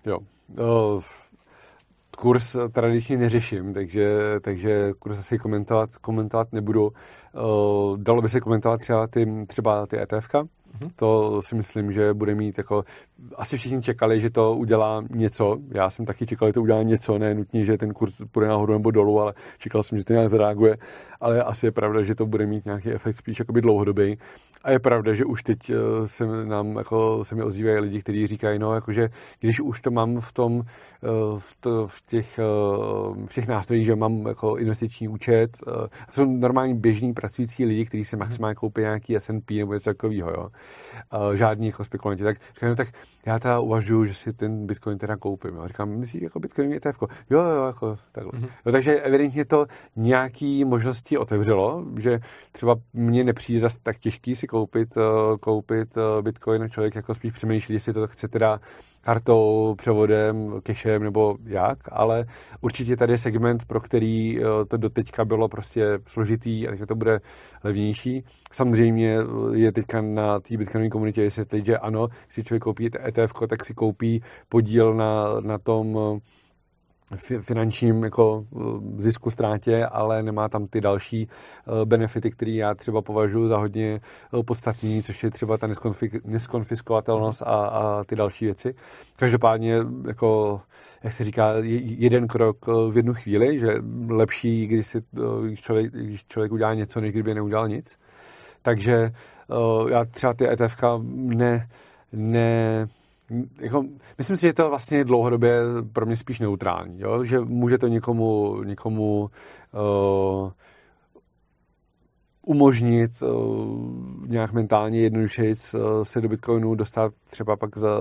[0.07, 0.18] Jo.
[0.18, 1.03] Uh,
[2.17, 6.87] kurz tradičně neřeším, takže, takže kurz asi komentovat, komentovat nebudu.
[6.87, 10.49] Uh, dalo by se komentovat třeba ty, třeba ty ETF, Mm-hmm.
[10.97, 12.85] To si myslím, že bude mít jako...
[13.37, 15.59] Asi všichni čekali, že to udělá něco.
[15.75, 18.73] Já jsem taky čekal, že to udělá něco, ne nutně, že ten kurz půjde nahoru
[18.73, 20.77] nebo dolů, ale čekal jsem, že to nějak zareaguje.
[21.21, 24.19] Ale asi je pravda, že to bude mít nějaký efekt spíš jakoby dlouhodobý.
[24.67, 25.75] A je pravda, že už teď eh,
[26.09, 29.11] se nám jako, se mi ozývají lidi, kteří říkají, no, jakože
[29.41, 31.09] když už to mám v tom, eh,
[31.39, 32.43] v, to, v, těch, eh,
[33.27, 38.05] v těch nástrojích, že mám jako investiční účet, to jsou normální běžní pracující lidi, kteří
[38.05, 40.49] se maximálně koupí nějaký S&P nebo něco takového, jo.
[41.35, 42.25] Žádní jako spekulanti.
[42.25, 42.89] Tak říkají, no, tak
[43.27, 45.55] já teda uvažuju, že si ten Bitcoin teda koupím.
[45.55, 45.69] Jo.
[45.69, 47.03] Říkám, myslíš jako Bitcoin ETF?
[47.31, 48.33] Jo, jo, jako takhle.
[48.33, 48.49] Mm-hmm.
[48.67, 52.21] Jo, takže evidentně to nějaký možnosti otevřelo, že
[52.53, 55.03] třeba mně nepřijde zase tak těžký si koupit, uh,
[55.37, 58.61] koupit uh, Bitcoin, člověk jako spíš přemýšlí, jestli to chce teda
[59.07, 62.26] kartou, převodem, cashem nebo jak, ale
[62.61, 66.94] určitě tady je segment, pro který uh, to doteďka bylo prostě složitý a takže to
[66.94, 67.20] bude
[67.64, 68.24] levnější.
[68.52, 69.16] Samozřejmě
[69.54, 73.74] je teďka na té bitcoinové komunitě vysvětlit, že ano, si člověk koupí ETF, tak si
[73.74, 75.98] koupí podíl na, na tom
[77.40, 83.02] finančním jako eh, zisku ztrátě, ale nemá tam ty další eh, benefity, které já třeba
[83.02, 84.00] považuji za hodně
[84.40, 85.68] eh, podstatní, což je třeba ta
[86.24, 88.74] neskonfiskovatelnost a, a ty další věci.
[89.16, 90.61] Každopádně, jako,
[91.02, 93.74] jak se říká, jeden krok v jednu chvíli, že
[94.09, 95.02] lepší, když, si,
[95.46, 97.98] když, člověk, když člověk udělá něco, než kdyby neudělal nic.
[98.62, 99.12] Takže
[99.88, 101.68] já třeba ty ETF ne,
[102.12, 102.88] ne
[103.61, 103.85] jako,
[104.18, 105.61] myslím si, že to vlastně dlouhodobě
[105.93, 107.24] pro mě spíš neutrální, jo?
[107.24, 109.31] že může to někomu, někomu
[109.72, 110.51] uh,
[112.43, 117.99] umožnit uh, nějak mentálně jednodušeji uh, se do Bitcoinu dostat třeba pak za,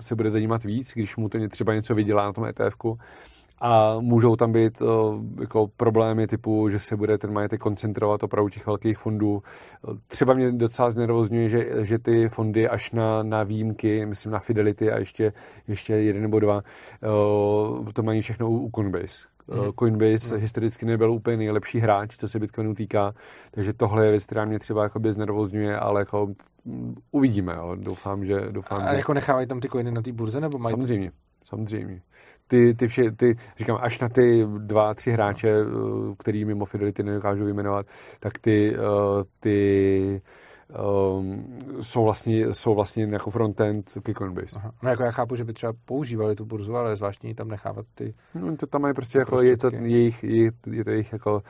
[0.00, 2.98] se bude zajímat víc, když mu to třeba něco vydělá na tom ETF-ku
[3.64, 4.88] a můžou tam být uh,
[5.40, 9.42] jako problémy typu, že se bude ten majetek koncentrovat opravdu těch velkých fondů.
[10.06, 14.92] Třeba mě docela znervozňuje, že, že ty fondy až na, na výjimky, myslím na Fidelity
[14.92, 15.32] a ještě,
[15.68, 16.62] ještě jeden nebo dva,
[17.80, 19.24] uh, to mají všechno u, u Coinbase.
[19.46, 19.72] Mm.
[19.78, 20.40] Coinbase mm.
[20.40, 23.14] historicky nebyl úplně nejlepší hráč, co se Bitcoinu týká,
[23.50, 26.34] takže tohle je věc, která mě třeba jakoby znervozňuje, ale jako
[26.64, 27.76] mm, uvidíme, jo.
[27.76, 28.40] doufám, že...
[28.50, 28.96] Doufám, a že...
[28.96, 30.72] jako nechávají tam ty coiny na té burze, nebo mají...
[30.72, 31.12] Samozřejmě,
[31.44, 32.02] samozřejmě.
[32.48, 35.64] Ty, ty, vše, ty, říkám, až na ty dva, tři hráče, eh,
[36.18, 37.86] který mimo Fidelity nedokážu vyjmenovat,
[38.20, 40.22] tak ty, eh, ty
[41.18, 44.56] um, jsou, vlastně, jsou vlastně jako frontend ke Coinbase.
[44.56, 44.72] Aha.
[44.82, 48.14] No jako já chápu, že by třeba používali tu burzu, ale zvláštní tam nechávat ty
[48.34, 51.40] No to tam mají prostě jako, je to jejich, je, je to jejich jako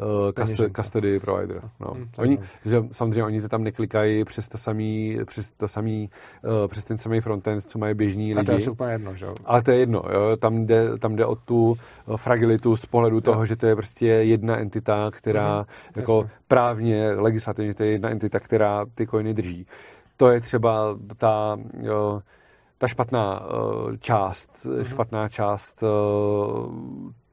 [0.00, 1.62] uh, custody provider.
[1.80, 1.86] No.
[1.94, 6.10] Hmm, oni, že, samozřejmě oni to tam neklikají přes to samý, přes to samý,
[6.44, 8.52] uh, přes ten samý frontend, co mají běžní lidi.
[8.52, 9.34] A to je úplně jedno, že jo?
[9.44, 10.36] Ale to je jedno, jo?
[10.36, 11.76] Tam, jde, tam jde o tu
[12.16, 13.20] fragilitu z pohledu jo.
[13.20, 15.66] toho, že to je prostě jedna entita, která hmm,
[15.96, 16.30] jako jasně.
[16.48, 19.66] právně, legislativně to je jedna entita, která ty coiny drží.
[20.16, 21.58] To je třeba ta,
[22.78, 24.84] ta špatná uh, část, mm-hmm.
[24.84, 25.90] špatná část uh,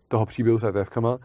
[0.08, 1.18] toho příběhu s ETFkama,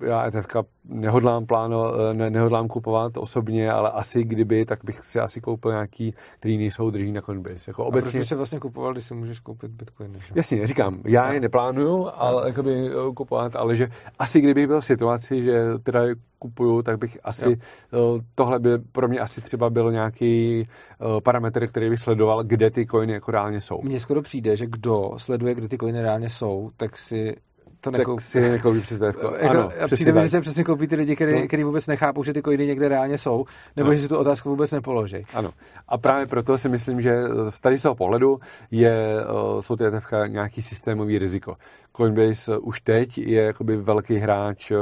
[0.00, 0.46] já ETF
[0.84, 6.14] nehodlám pláno, ne, nehodlám kupovat osobně, ale asi kdyby, tak bych si asi koupil nějaký,
[6.38, 7.70] který nejsou drží na Coinbase.
[7.70, 8.18] Jako obecně...
[8.18, 10.18] A proč se vlastně kupoval, když si můžeš koupit Bitcoin?
[10.18, 10.32] Že?
[10.34, 13.88] Jasně, říkám, já je neplánuju ale, jakoby, eh, kupovat, ale že
[14.18, 16.00] asi kdybych byl v situaci, že teda
[16.38, 17.50] kupuju, tak bych asi,
[17.92, 18.18] jo.
[18.18, 22.70] Eh, tohle by pro mě asi třeba byl nějaký eh, parametr, který bych sledoval, kde
[22.70, 23.82] ty coiny jako reálně jsou.
[23.82, 27.36] Mně skoro přijde, že kdo sleduje, kde ty coiny reálně jsou, tak si
[27.84, 28.16] to nekoupí.
[28.16, 29.34] Tak si nekoupí přes DFko.
[29.38, 31.66] Jako, ano, přijde mi, že se přesně koupí ty lidi, kteří no.
[31.66, 33.44] vůbec nechápou, že ty coiny někde reálně jsou,
[33.76, 33.94] nebo no.
[33.94, 35.22] že si tu otázku vůbec nepoloží.
[35.34, 35.50] Ano.
[35.88, 38.38] A právě proto si myslím, že z tady z toho pohledu
[38.70, 41.56] je, eh, jsou ty ETF nějaký systémový riziko.
[41.96, 44.76] Coinbase už teď je jakoby velký hráč, eh,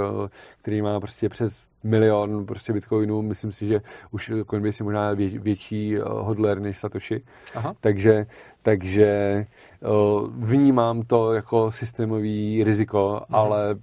[0.62, 3.22] který má prostě přes milion prostě bitcoinů.
[3.22, 3.80] Myslím si, že
[4.10, 7.24] už Coinbase je možná vě, větší uh, hodler než Satoshi.
[7.54, 7.74] Aha.
[7.80, 8.26] Takže,
[8.62, 9.46] takže
[9.80, 13.12] uh, vnímám to jako systémový riziko.
[13.28, 13.36] Mhm.
[13.36, 13.76] ale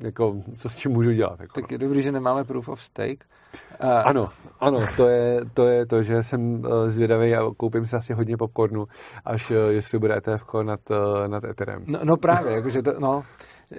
[0.00, 1.40] jako, co s tím můžu dělat?
[1.40, 1.74] Jako, tak no.
[1.74, 3.24] je dobrý, že nemáme proof of stake.
[3.84, 4.30] Uh, ano,
[4.60, 8.36] ano, to je, to je to, že jsem uh, zvědavý a koupím si asi hodně
[8.36, 8.86] popcornu,
[9.24, 10.96] až uh, jestli bude ETF nad, uh,
[11.26, 11.84] nad Etherem.
[11.86, 13.24] No, no právě, jakože to, no,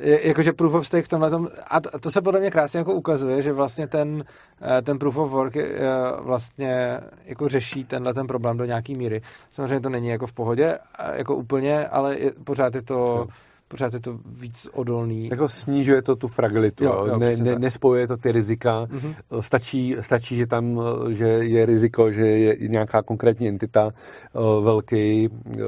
[0.02, 3.42] jakože proof of stake v tomhle tom, a to, se podle mě krásně jako ukazuje,
[3.42, 4.24] že vlastně ten,
[4.62, 5.80] eh, ten proof of work je,
[6.20, 9.22] vlastně jako řeší tenhle ten problém do nějaký míry.
[9.52, 10.78] Samozřejmě to není jako v pohodě,
[11.14, 12.96] jako úplně, ale je, pořád je to...
[12.96, 13.28] No
[13.72, 15.28] pořád je to víc odolný.
[15.28, 19.16] Jako snižuje to tu fragilitu, jo, jo, ne, ne, nespojuje to ty rizika, mm-hmm.
[19.40, 25.62] stačí, stačí, že tam že je riziko, že je nějaká konkrétní entita, eh, velký, eh,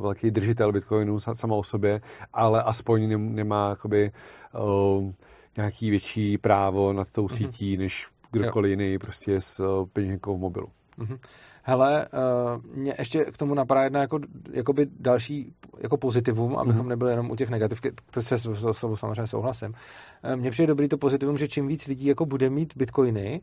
[0.00, 2.00] velký držitel Bitcoinu sama o sobě,
[2.32, 4.10] ale aspoň nemá jakoby,
[4.54, 5.12] eh,
[5.56, 7.36] nějaký větší právo nad tou mhm.
[7.36, 7.80] sítí, mm-hmm.
[7.80, 8.80] než kdokoliv jo.
[8.80, 10.68] jiný prostě s peněženkou v mobilu.
[10.98, 11.18] Mm-hmm.
[11.68, 14.18] Hele, uh, mě ještě k tomu napadá jedna jako,
[14.52, 16.88] jakoby další jako pozitivum, abychom mm.
[16.88, 19.74] nebyli jenom u těch negativ, to se s samozřejmě souhlasím.
[20.24, 23.40] Uh, mně přijde dobrý to pozitivum, že čím víc lidí jako bude mít bitcoiny,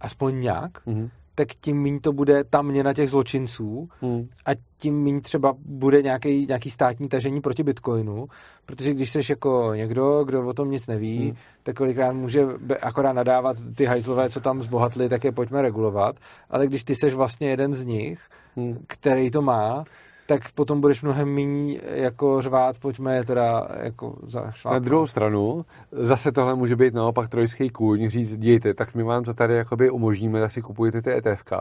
[0.00, 4.28] aspoň nějak, mm tak tím méně to bude ta měna těch zločinců hmm.
[4.46, 8.26] a tím méně třeba bude nějaký, nějaký státní tažení proti Bitcoinu,
[8.66, 11.36] protože když jsi jako někdo, kdo o tom nic neví, hmm.
[11.62, 12.46] tak kolikrát může
[12.82, 16.16] akorát nadávat ty hajzlové, co tam zbohatli, tak je pojďme regulovat,
[16.50, 18.20] ale když ty seš vlastně jeden z nich,
[18.56, 18.84] hmm.
[18.86, 19.84] který to má,
[20.26, 24.72] tak potom budeš mnohem méně jako řvát, pojďme teda jako zašlát.
[24.72, 29.24] Na druhou stranu, zase tohle může být naopak trojský kůň, říct, dějte, tak my vám
[29.24, 31.52] to tady jakoby umožníme, tak si kupujete ty ETFK,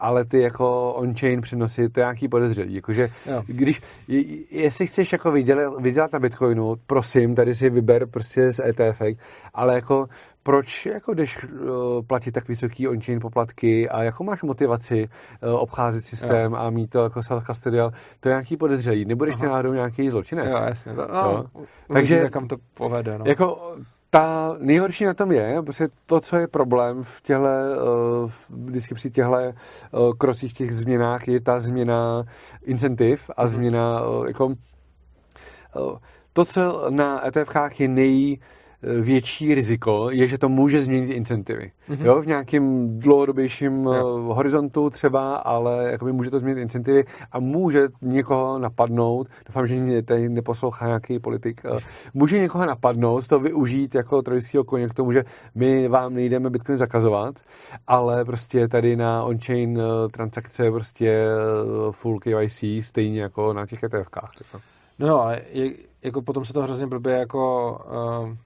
[0.00, 3.08] ale ty jako on-chain přenosy, to je nějaký podezřelý, jakože
[3.46, 3.82] když,
[4.50, 9.02] jestli chceš jako vydělat, vydělat na Bitcoinu, prosím, tady si vyber prostě z ETF,
[9.54, 10.08] ale jako
[10.46, 11.68] proč jako jdeš uh,
[12.06, 15.08] platit tak vysoký on-chain poplatky a jako máš motivaci
[15.42, 16.58] uh, obcházet systém jo.
[16.58, 19.04] a mít to jako self-custodial, to je nějaký podezřelý.
[19.04, 19.46] Nebudeš Aha.
[19.46, 20.46] náhodou nějaký zločinec.
[20.46, 20.92] Jo, jasně.
[20.92, 21.46] No, jo.
[21.92, 23.18] Takže kam to povede.
[23.18, 23.24] No.
[23.28, 23.74] Jako
[24.10, 29.10] ta nejhorší na tom je, prostě to, co je problém v těhle, uh, vždycky při
[29.10, 29.36] těchto
[30.18, 32.24] krocích, těch změnách, je ta změna
[32.64, 33.48] incentiv a mm-hmm.
[33.48, 34.54] změna jako
[36.32, 38.38] to, co na ETFkách je nej
[38.82, 41.72] větší riziko je, že to může změnit incentivy.
[41.88, 42.04] Mm-hmm.
[42.04, 43.92] Jo, v nějakém dlouhodobějším jo.
[43.92, 49.74] Eh, horizontu třeba, ale jakoby může to změnit incentivy a může někoho napadnout, doufám, že
[49.74, 51.78] mě tady neposlouchá nějaký politik, eh,
[52.14, 55.24] může někoho napadnout, to využít jako trojského koně k tomu, že
[55.54, 57.34] my vám nejdeme Bitcoin zakazovat,
[57.86, 61.26] ale prostě tady na on-chain eh, transakce prostě
[61.90, 64.32] full KYC stejně jako na těch ETFkách.
[64.98, 65.72] No jo, ale je,
[66.02, 67.72] jako potom se to hrozně blbě jako
[68.22, 68.36] uh,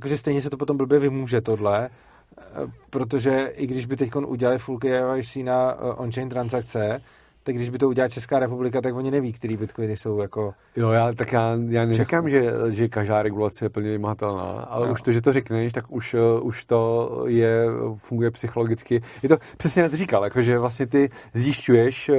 [0.00, 2.42] jakože stejně se to potom blbě vymůže tohle, eh,
[2.90, 7.02] protože i když by teď udělali full KYC na eh, on-chain transakce,
[7.42, 10.54] tak když by to udělala Česká republika, tak oni neví, který bitcoiny jsou jako...
[10.76, 14.92] Jo, já, tak já, já neříkám, že, že každá regulace je plně vymahatelná, ale no.
[14.92, 17.66] už to, že to řekneš, tak už, uh, už to je,
[17.96, 19.02] funguje psychologicky.
[19.22, 22.16] Je to přesně jak říkal, jako, že vlastně ty zjišťuješ uh,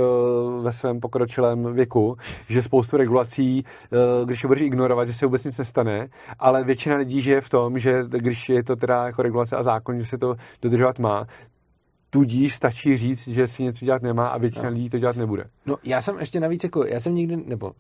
[0.64, 2.18] ve svém pokročilém věku,
[2.50, 6.10] že spoustu regulací, uh, když je budeš ignorovat, že se vůbec nic nestane,
[6.40, 10.02] ale většina lidí žije v tom, že když je to teda jako regulace a zákon,
[10.02, 11.28] že se to dodržovat má,
[12.12, 14.76] tudíž stačí říct, že si něco dělat nemá a většina no.
[14.76, 15.46] lidí to dělat nebude.
[15.66, 17.72] No já jsem ještě navíc, jako, já jsem nikdy, nebo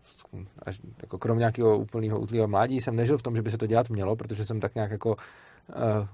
[0.59, 3.67] až, jako krom nějakého úplného útlého mládí jsem nežil v tom, že by se to
[3.67, 5.15] dělat mělo, protože jsem tak nějak jako uh,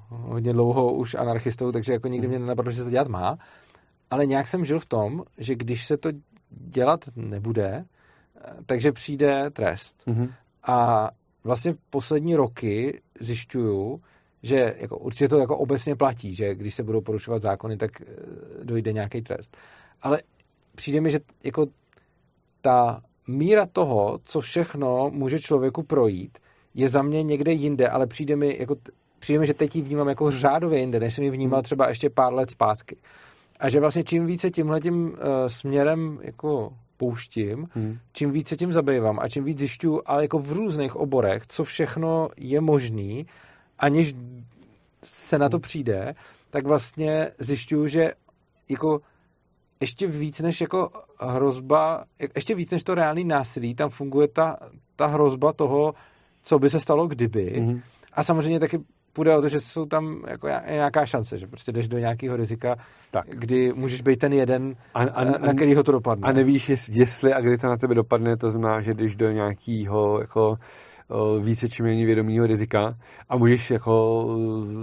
[0.10, 3.38] hodně dlouho už anarchistou, takže jako nikdy mě nenapadlo, že se to dělat má.
[4.10, 6.10] Ale nějak jsem žil v tom, že když se to
[6.50, 10.04] dělat nebude, eh, takže přijde trest.
[10.08, 10.30] Mm-hmm.
[10.64, 11.10] A
[11.44, 14.02] vlastně poslední roky zjišťuju,
[14.44, 18.06] že jako určitě to jako obecně platí, že když se budou porušovat zákony, tak eh,
[18.64, 19.58] dojde nějaký trest.
[20.02, 20.22] Ale
[20.76, 21.68] přijde mi, že jako
[22.62, 26.38] ta míra toho, co všechno může člověku projít,
[26.74, 28.76] je za mě někde jinde, ale přijde mi, jako,
[29.20, 31.64] přijde mi že teď ji vnímám jako řádově jinde, než jsem ji vnímal hmm.
[31.64, 32.98] třeba ještě pár let zpátky.
[33.60, 35.18] A že vlastně čím více tímhletím uh,
[35.48, 37.98] směrem jako pouštím, hmm.
[38.14, 42.30] čím více tím zabývám a čím víc zjišťuju, ale jako v různých oborech, co všechno
[42.38, 43.26] je možný,
[43.80, 44.16] aniž
[45.04, 46.16] se na to přijde,
[46.50, 48.12] tak vlastně zjišťuju, že
[48.70, 49.02] jako
[49.82, 52.06] ještě víc než jako hrozba,
[52.36, 54.58] ještě víc než to reálný násilí, tam funguje ta,
[54.96, 55.94] ta hrozba toho,
[56.44, 57.56] co by se stalo kdyby.
[57.62, 57.82] Mm-hmm.
[58.14, 58.80] A samozřejmě taky
[59.14, 62.76] půjde o to, že jsou tam jako nějaká šance, že prostě jdeš do nějakého rizika,
[63.12, 63.26] tak.
[63.30, 66.28] kdy můžeš být ten jeden, a, a, na kterýho to dopadne.
[66.28, 70.22] A nevíš, jestli a kdy to na tebe dopadne, to znamená, že jdeš do nějakého
[70.22, 70.58] jako
[71.40, 72.98] více či méně vědomího rizika
[73.30, 74.26] a můžeš jako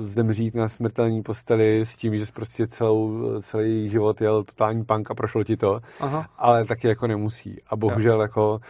[0.01, 5.11] zemřít na smrtelní posteli s tím, že jsi prostě celou, celý život jel totální punk
[5.11, 6.29] a prošlo ti to, Aha.
[6.39, 7.61] ale taky jako nemusí.
[7.67, 8.23] A bohužel ja.
[8.23, 8.61] jako,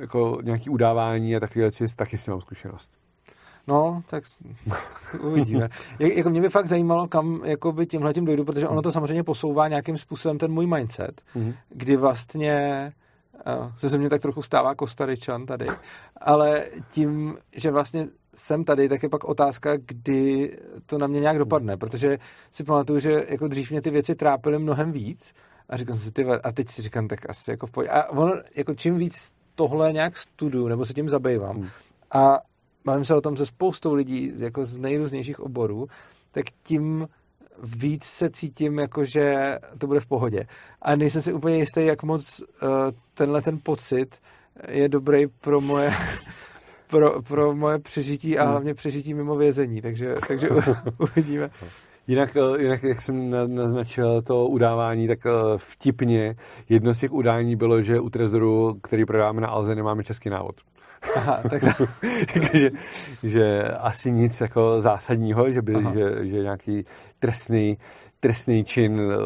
[0.00, 2.90] jako nějaký udávání a takové věci, taky s tím mám zkušenost.
[3.66, 4.24] No, tak
[5.20, 5.68] uvidíme.
[5.98, 9.68] jako mě by fakt zajímalo, kam jakoby tímhle tím dojdu, protože ono to samozřejmě posouvá
[9.68, 11.54] nějakým způsobem ten můj mindset, mm-hmm.
[11.68, 12.92] kdy vlastně
[13.76, 15.66] se ze mě tak trochu stává Kostaričan tady,
[16.16, 21.38] ale tím, že vlastně jsem tady, tak je pak otázka, kdy to na mě nějak
[21.38, 22.18] dopadne, protože
[22.50, 25.34] si pamatuju, že jako dřív mě ty věci trápily mnohem víc
[25.68, 27.90] a jsem si, ty, a teď si říkám, tak asi jako v pohodě.
[27.90, 31.68] A ono, jako čím víc tohle nějak studuju, nebo se tím zabývám hmm.
[32.14, 32.38] a
[32.84, 35.86] bavím se o tom se spoustou lidí jako z nejrůznějších oborů,
[36.30, 37.08] tak tím
[37.62, 40.46] víc se cítím jako, že to bude v pohodě.
[40.82, 42.68] A nejsem si úplně jistý, jak moc uh,
[43.14, 44.18] tenhle ten pocit
[44.68, 45.92] je dobrý pro moje
[46.88, 48.50] pro, pro moje přežití a hmm.
[48.50, 50.48] hlavně přežití mimo vězení, takže, takže
[50.98, 51.50] uvidíme.
[52.06, 56.36] Jinak, eh, jinak, jak jsem naznačil to udávání, tak eh, vtipně
[56.68, 60.56] jedno z těch udání bylo, že u Trezoru, který prodáváme na Alze, nemáme český návod.
[61.16, 61.62] Aha, tak
[62.54, 62.70] že,
[63.22, 66.84] že asi nic jako zásadního, že by že, že nějaký
[67.18, 67.78] trestný,
[68.20, 69.16] trestný čin, eh,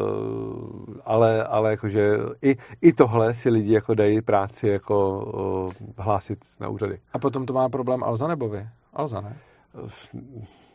[1.05, 6.99] ale, ale jakože i, i tohle si lidi jako dají práci jako hlásit na úřady.
[7.13, 8.67] A potom to má problém Alza nebo vy?
[8.93, 9.35] Alza, ne?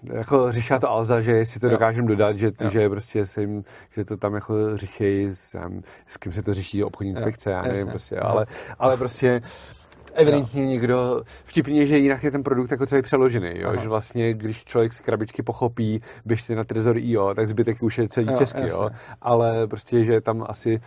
[0.04, 4.04] jako řešila to Alza, že si to dokážem dodat, že, že prostě se jim, že
[4.04, 5.56] to tam jako řeší s,
[6.06, 8.46] s kým se to řeší obchodní inspekce, já nevím, prostě, ale,
[8.78, 9.42] ale prostě
[10.18, 10.68] evidentně jo.
[10.68, 13.72] někdo, vtipně, že jinak je ten produkt jako celý přeložený, jo?
[13.82, 18.26] že vlastně, když člověk si krabičky pochopí, běžte na Trezor.io, tak zbytek už je celý
[18.30, 18.90] jo, česky, jo?
[19.20, 20.80] ale prostě, že tam asi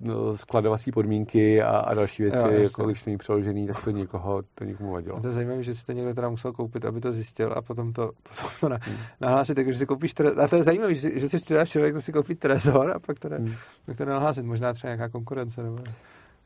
[0.00, 4.42] uh, skladovací podmínky a, a další věci, jo, jako když není přeložený, tak to někoho,
[4.54, 5.16] to někomu vadilo.
[5.16, 7.62] A to je zajímavé, že si to někdo teda musel koupit, aby to zjistil a
[7.62, 8.96] potom to, potom to na, hmm.
[9.20, 12.34] nahlásit, takže si koupíš, a to je zajímavé, že, že si člověk, to si koupí
[12.34, 13.54] Trezor a pak to, ne, hmm.
[13.86, 15.78] pak to nahlásit, možná třeba nějaká konkurence nebo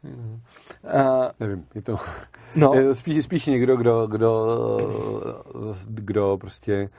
[0.05, 0.41] Uh,
[1.41, 1.97] Nevím, je to
[2.57, 2.75] no.
[2.75, 4.59] je spíš, spíš někdo, kdo, kdo,
[5.87, 6.91] kdo prostě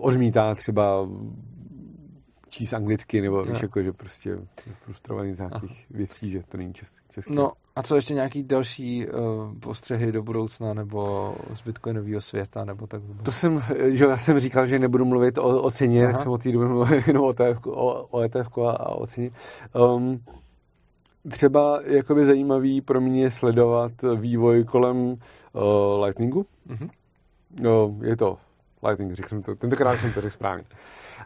[0.00, 1.08] odmítá třeba
[2.52, 4.38] číst anglicky, nebo víš, jako, že prostě je
[4.84, 5.98] frustrovaný z nějakých Aha.
[5.98, 7.00] věcí, že to není česky.
[7.28, 9.12] No a co ještě nějaký další uh,
[9.60, 13.02] postřehy do budoucna, nebo z bitcoinového světa, nebo tak?
[13.22, 16.12] To jsem, že já jsem říkal, že nebudu mluvit o, o ceně, Aha.
[16.12, 19.06] tak jsem o té době mluvil jenom o, ETF, o, o ETF a, a o
[19.06, 19.30] ceně.
[19.96, 20.20] Um,
[21.28, 26.46] třeba jakoby zajímavý pro mě sledovat vývoj kolem uh, Lightningu.
[26.68, 26.90] Mm-hmm.
[27.60, 28.38] No, je to
[28.86, 30.64] Lightning, řekl jsem to, tentokrát jsem to řekl správně.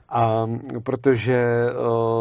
[0.08, 0.46] A
[0.82, 1.66] protože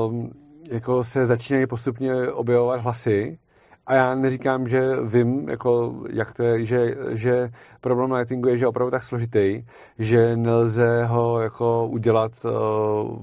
[0.07, 0.27] uh,
[0.71, 3.39] jako se začínají postupně objevovat hlasy,
[3.87, 7.49] a já neříkám, že vím, jako, jak to je, že, že
[7.81, 9.63] problém Lightningu je, že je opravdu tak složitý,
[9.99, 13.21] že nelze ho jako udělat uh,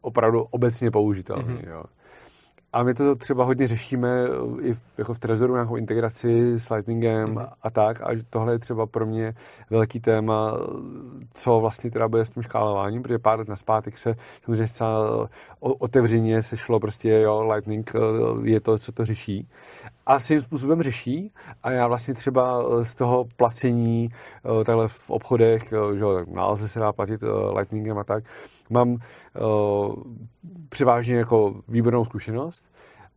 [0.00, 1.54] opravdu obecně použitelný.
[1.54, 1.70] Mm-hmm.
[1.70, 1.82] Jo
[2.72, 4.08] A my to třeba hodně řešíme
[4.60, 7.38] i v, jako v Trezoru nějakou integraci s Lightningem mm.
[7.62, 8.00] a tak.
[8.00, 9.34] A tohle je třeba pro mě
[9.70, 10.52] velký téma,
[11.34, 15.28] co vlastně teda bude s tím škálováním, protože pár let naspátek se samozřejmě zcela
[15.60, 17.98] otevřeně sešlo prostě, jo, Lightning eh,
[18.42, 19.48] je to, co to řeší.
[20.06, 25.62] A svým způsobem řeší a já vlastně třeba z toho placení eh, takhle v obchodech,
[25.94, 27.20] že nálze se dá platit
[27.56, 28.24] Lightningem a tak,
[28.70, 28.98] mám uh,
[30.68, 32.64] převážně jako výbornou zkušenost,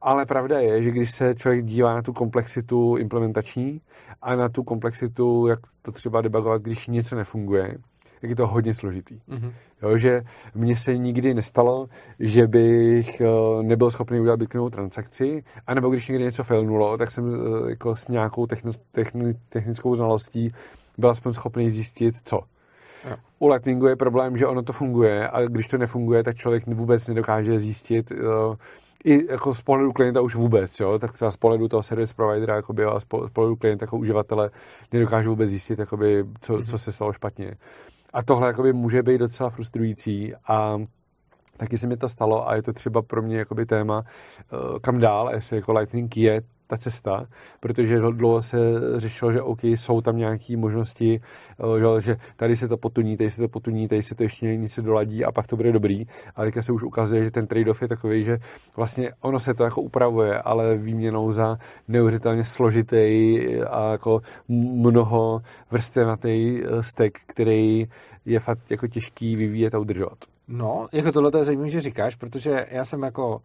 [0.02, 3.82] ale pravda je, že když se člověk dívá na tu komplexitu implementační
[4.22, 7.78] a na tu komplexitu, jak to třeba debugovat, když něco nefunguje,
[8.22, 9.20] tak je to hodně složitý.
[9.30, 9.52] Mm-hmm.
[9.82, 10.22] Jo, že
[10.56, 11.89] mně se nikdy nestalo,
[12.20, 17.26] že bych uh, nebyl schopný udělat bitcoinovou transakci, anebo když někdy něco failnulo, tak jsem
[17.26, 18.47] uh, jako s nějakou
[18.91, 20.54] techni, technickou znalostí
[20.97, 22.41] byl aspoň schopný zjistit, co.
[23.39, 27.08] U Lightningu je problém, že ono to funguje a když to nefunguje, tak člověk vůbec
[27.08, 28.56] nedokáže zjistit uh,
[29.04, 32.56] i jako z pohledu klienta už vůbec, jo, tak třeba z pohledu toho service providera
[32.56, 34.49] jakoby, a z pohledu klienta jako uživatele
[34.91, 36.66] nedokáže vůbec zjistit, jakoby, co, mm-hmm.
[36.66, 37.56] co se stalo špatně.
[38.14, 40.78] A tohle jakoby, může být docela frustrující a
[41.58, 44.04] taky se mi to stalo a je to třeba pro mě jakoby téma,
[44.54, 46.41] uh, kam dál, jestli jako Lightning je
[46.72, 47.28] ta cesta,
[47.59, 48.57] protože dlouho se
[48.95, 51.22] řešilo, že OK, jsou tam nějaké možnosti,
[51.59, 54.82] eh, že tady se to potuní, tady se to potuní, tady se to ještě něco
[54.82, 56.07] doladí a pak to bude dobrý.
[56.36, 58.39] A teďka se už ukazuje, že ten trade-off je takový, že
[58.78, 61.57] vlastně ono se to jako upravuje, ale výměnou za
[61.88, 63.38] neuvěřitelně složitý
[63.69, 65.41] a jako mnoho
[65.72, 67.88] vrstevnatý eh, stack, který
[68.26, 70.17] je fakt jako těžký vyvíjet a udržovat.
[70.47, 73.41] No, jako tohle to je zajímavé, že říkáš, protože já jsem jako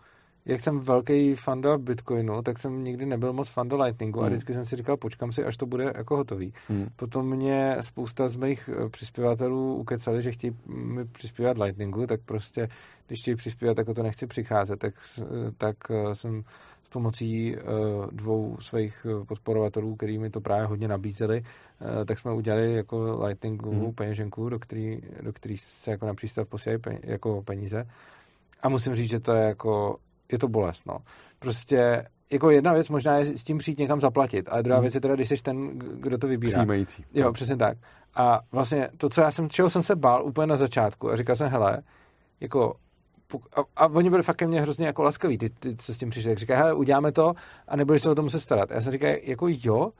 [0.46, 4.26] jak jsem velký fanda Bitcoinu, tak jsem nikdy nebyl moc fanda Lightningu hmm.
[4.26, 6.52] a vždycky jsem si říkal, počkám si, až to bude jako hotový.
[6.68, 6.88] Hmm.
[6.96, 12.68] Potom mě spousta z mých eh, přispěvatelů ukecali, že chtějí mi přispívat Lightningu, tak prostě,
[13.06, 15.24] když chtějí přispívat, tak o to nechci přicházet, tak, eh,
[15.58, 16.42] tak eh, jsem
[16.84, 17.56] s pomocí
[18.10, 21.42] dvou svých podporovatelů, který mi to právě hodně nabízeli,
[22.04, 23.94] tak jsme udělali jako Lightningovou hmm.
[23.94, 27.86] peněženku, do který, do který se jako na přístav posílají jako peníze.
[28.62, 29.96] A musím říct, že to je jako
[30.32, 30.98] je to bolest, no.
[31.38, 34.82] Prostě jako jedna věc možná je s tím přijít někam zaplatit, ale druhá hmm.
[34.82, 36.58] věc je teda, když jsi ten, kdo to vybírá.
[36.58, 37.04] Přijímající.
[37.14, 37.78] Jo, přesně tak.
[38.14, 41.36] A vlastně to, co já jsem, čeho jsem se bál úplně na začátku a říkal
[41.36, 41.82] jsem, hele,
[42.40, 42.74] jako
[43.56, 46.10] a, a oni byli fakt ke mně hrozně jako laskaví, ty, ty co s tím
[46.10, 47.34] přišli, tak říkají, hele, uděláme to
[47.68, 48.70] a nebudeš se o to muset starat.
[48.70, 49.92] Já jsem říkal, jako jo,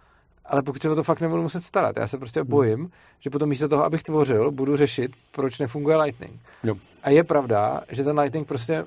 [0.45, 2.51] ale pokud se o to fakt nebudu muset starat, já se prostě hmm.
[2.51, 2.91] bojím, hmm.
[3.21, 6.41] že potom místo toho, abych tvořil, budu řešit, proč nefunguje Lightning.
[6.65, 6.75] Jo.
[7.03, 8.85] A je pravda, že ten Lightning prostě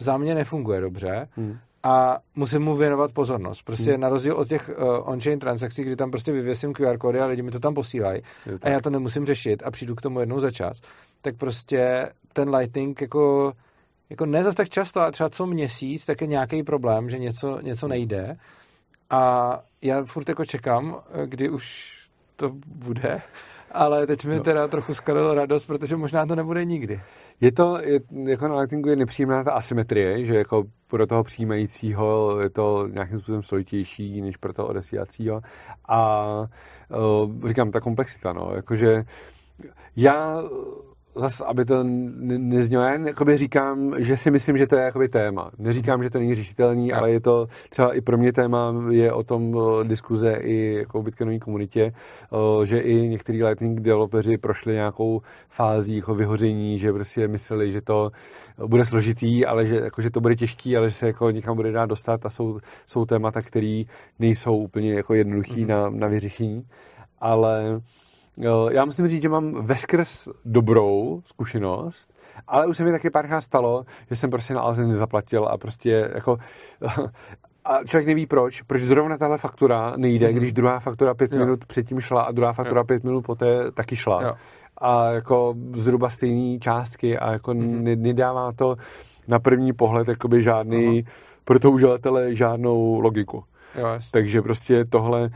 [0.00, 1.58] za mě nefunguje dobře hmm.
[1.82, 3.62] a musím mu věnovat pozornost.
[3.62, 4.00] Prostě hmm.
[4.00, 7.42] na rozdíl od těch uh, on-chain transakcí, kdy tam prostě vyvěsím QR kódy a lidi
[7.42, 8.22] mi to tam posílají
[8.62, 10.80] a já to nemusím řešit a přijdu k tomu jednou za čas,
[11.22, 13.52] tak prostě ten Lightning jako
[14.10, 17.60] jako ne zase tak často, ale třeba co měsíc, tak je nějaký problém, že něco,
[17.60, 18.36] něco nejde.
[19.10, 21.94] A já furt jako čekám, kdy už
[22.36, 23.22] to bude,
[23.70, 24.42] ale teď mi no.
[24.42, 27.00] teda trochu skadalo radost, protože možná to nebude nikdy.
[27.40, 32.40] Je to, je, jako na Lightningu je nepříjemná ta asymetrie, že jako pro toho přijímajícího
[32.40, 35.40] je to nějakým způsobem složitější než pro toho odesílacího.
[35.88, 36.26] A
[37.28, 39.04] uh, říkám, ta komplexita, no, jakože
[39.96, 40.42] já
[41.16, 45.50] zase, aby to neznělo, já jakoby říkám, že si myslím, že to je jakoby téma.
[45.58, 49.22] Neříkám, že to není řešitelný, ale je to třeba i pro mě téma, je o
[49.22, 51.92] tom diskuze i jako v bitcoinové komunitě,
[52.64, 58.10] že i některý Lightning developeři prošli nějakou fází jako vyhoření, že prostě mysleli, že to
[58.66, 61.72] bude složitý, ale že, jako, že to bude těžký, ale že se jako někam bude
[61.72, 63.82] dát dostat a jsou, jsou témata, které
[64.18, 65.68] nejsou úplně jako jednoduchý mm-hmm.
[65.68, 66.66] na, na vyřešení.
[67.20, 67.80] Ale
[68.70, 72.14] já musím říct, že mám veskrz dobrou zkušenost,
[72.48, 76.10] ale už se mi taky párkrát stalo, že jsem prostě na Alze nezaplatil a prostě
[76.14, 76.38] jako
[77.64, 80.36] a člověk neví proč, proč zrovna tahle faktura nejde, mm-hmm.
[80.36, 81.38] když druhá faktura pět jo.
[81.38, 82.84] minut předtím šla a druhá faktura jo.
[82.84, 84.22] pět minut poté taky šla.
[84.22, 84.34] Jo.
[84.78, 87.98] A jako zhruba stejné částky a jako mm-hmm.
[87.98, 88.76] nedává to
[89.28, 91.06] na první pohled jakoby žádný, uh-huh.
[91.44, 93.44] pro to uživatele žádnou logiku.
[93.78, 95.30] Jo, Takže prostě tohle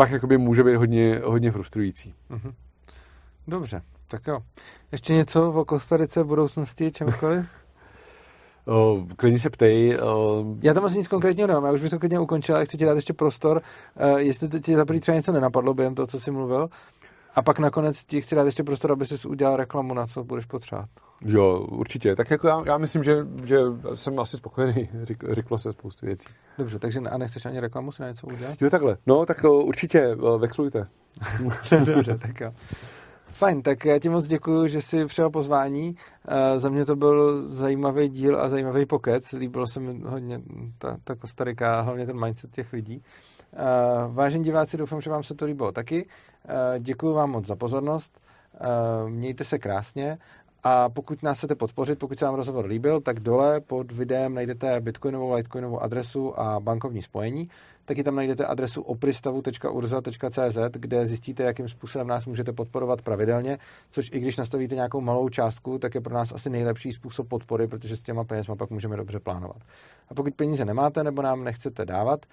[0.00, 2.14] pak jakoby může být hodně, hodně frustrující.
[2.30, 2.52] Mm-hmm.
[3.48, 4.40] Dobře, tak jo.
[4.92, 7.46] Ještě něco o Kostarice, budoucnosti, čemkoliv?
[8.64, 9.98] Uh, klidně se ptej.
[9.98, 10.58] Uh...
[10.62, 12.84] Já tam asi nic konkrétního nemám, já už bych to klidně ukončil, ale chci ti
[12.84, 13.62] dát ještě prostor,
[14.12, 16.68] uh, jestli ti za třeba něco nenapadlo během toho, co jsi mluvil.
[17.34, 20.44] A pak nakonec ti chci dát ještě prostor, aby jsi udělal reklamu, na co budeš
[20.46, 20.88] potřebovat.
[21.24, 22.16] Jo, určitě.
[22.16, 23.58] Tak jako já, já myslím, že, že
[23.94, 24.88] jsem asi spokojený.
[25.02, 26.28] Řek, řeklo se spoustu věcí.
[26.58, 28.62] Dobře, takže a nechceš ani reklamu si na něco udělat?
[28.62, 28.96] Jo, takhle.
[29.06, 30.86] No, tak určitě vexlujte.
[31.84, 32.52] Dobře, tak jo.
[33.40, 35.88] Fajn, tak já ti moc děkuji, že jsi přijal pozvání.
[35.88, 39.32] Uh, za mě to byl zajímavý díl a zajímavý pokec.
[39.32, 40.40] Líbilo se mi hodně
[40.78, 43.02] ta, ta Kostarika a hlavně ten mindset těch lidí.
[43.52, 46.06] Uh, vážení diváci, doufám, že vám se to líbilo taky.
[46.06, 48.20] Uh, děkuji vám moc za pozornost.
[48.60, 50.18] Uh, mějte se krásně
[50.62, 54.80] a pokud nás chcete podpořit, pokud se vám rozhovor líbil, tak dole pod videem najdete
[54.80, 57.48] bitcoinovou, litecoinovou adresu a bankovní spojení.
[57.84, 63.58] Taky tam najdete adresu opristavu.urza.cz, kde zjistíte, jakým způsobem nás můžete podporovat pravidelně,
[63.90, 67.66] což i když nastavíte nějakou malou částku, tak je pro nás asi nejlepší způsob podpory,
[67.66, 69.56] protože s těma penězma pak můžeme dobře plánovat.
[70.08, 72.26] A pokud peníze nemáte nebo nám nechcete dávat,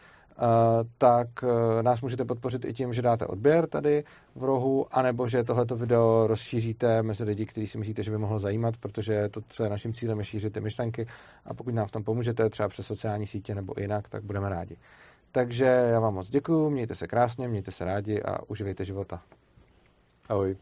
[0.97, 4.03] tak eh, nás můžete podpořit i tím, že dáte odběr tady
[4.35, 8.39] v rohu, anebo že tohleto video rozšíříte mezi lidi, kteří si myslíte, že by mohlo
[8.39, 11.07] zajímat, protože to, co je naším cílem, je šířit ty myšlenky
[11.45, 14.77] a pokud nám v tom pomůžete, třeba přes sociální sítě nebo jinak, tak budeme rádi.
[15.31, 19.21] Takže já vám moc děkuji, mějte se krásně, mějte se rádi a uživejte života.
[20.29, 20.57] Ahoj.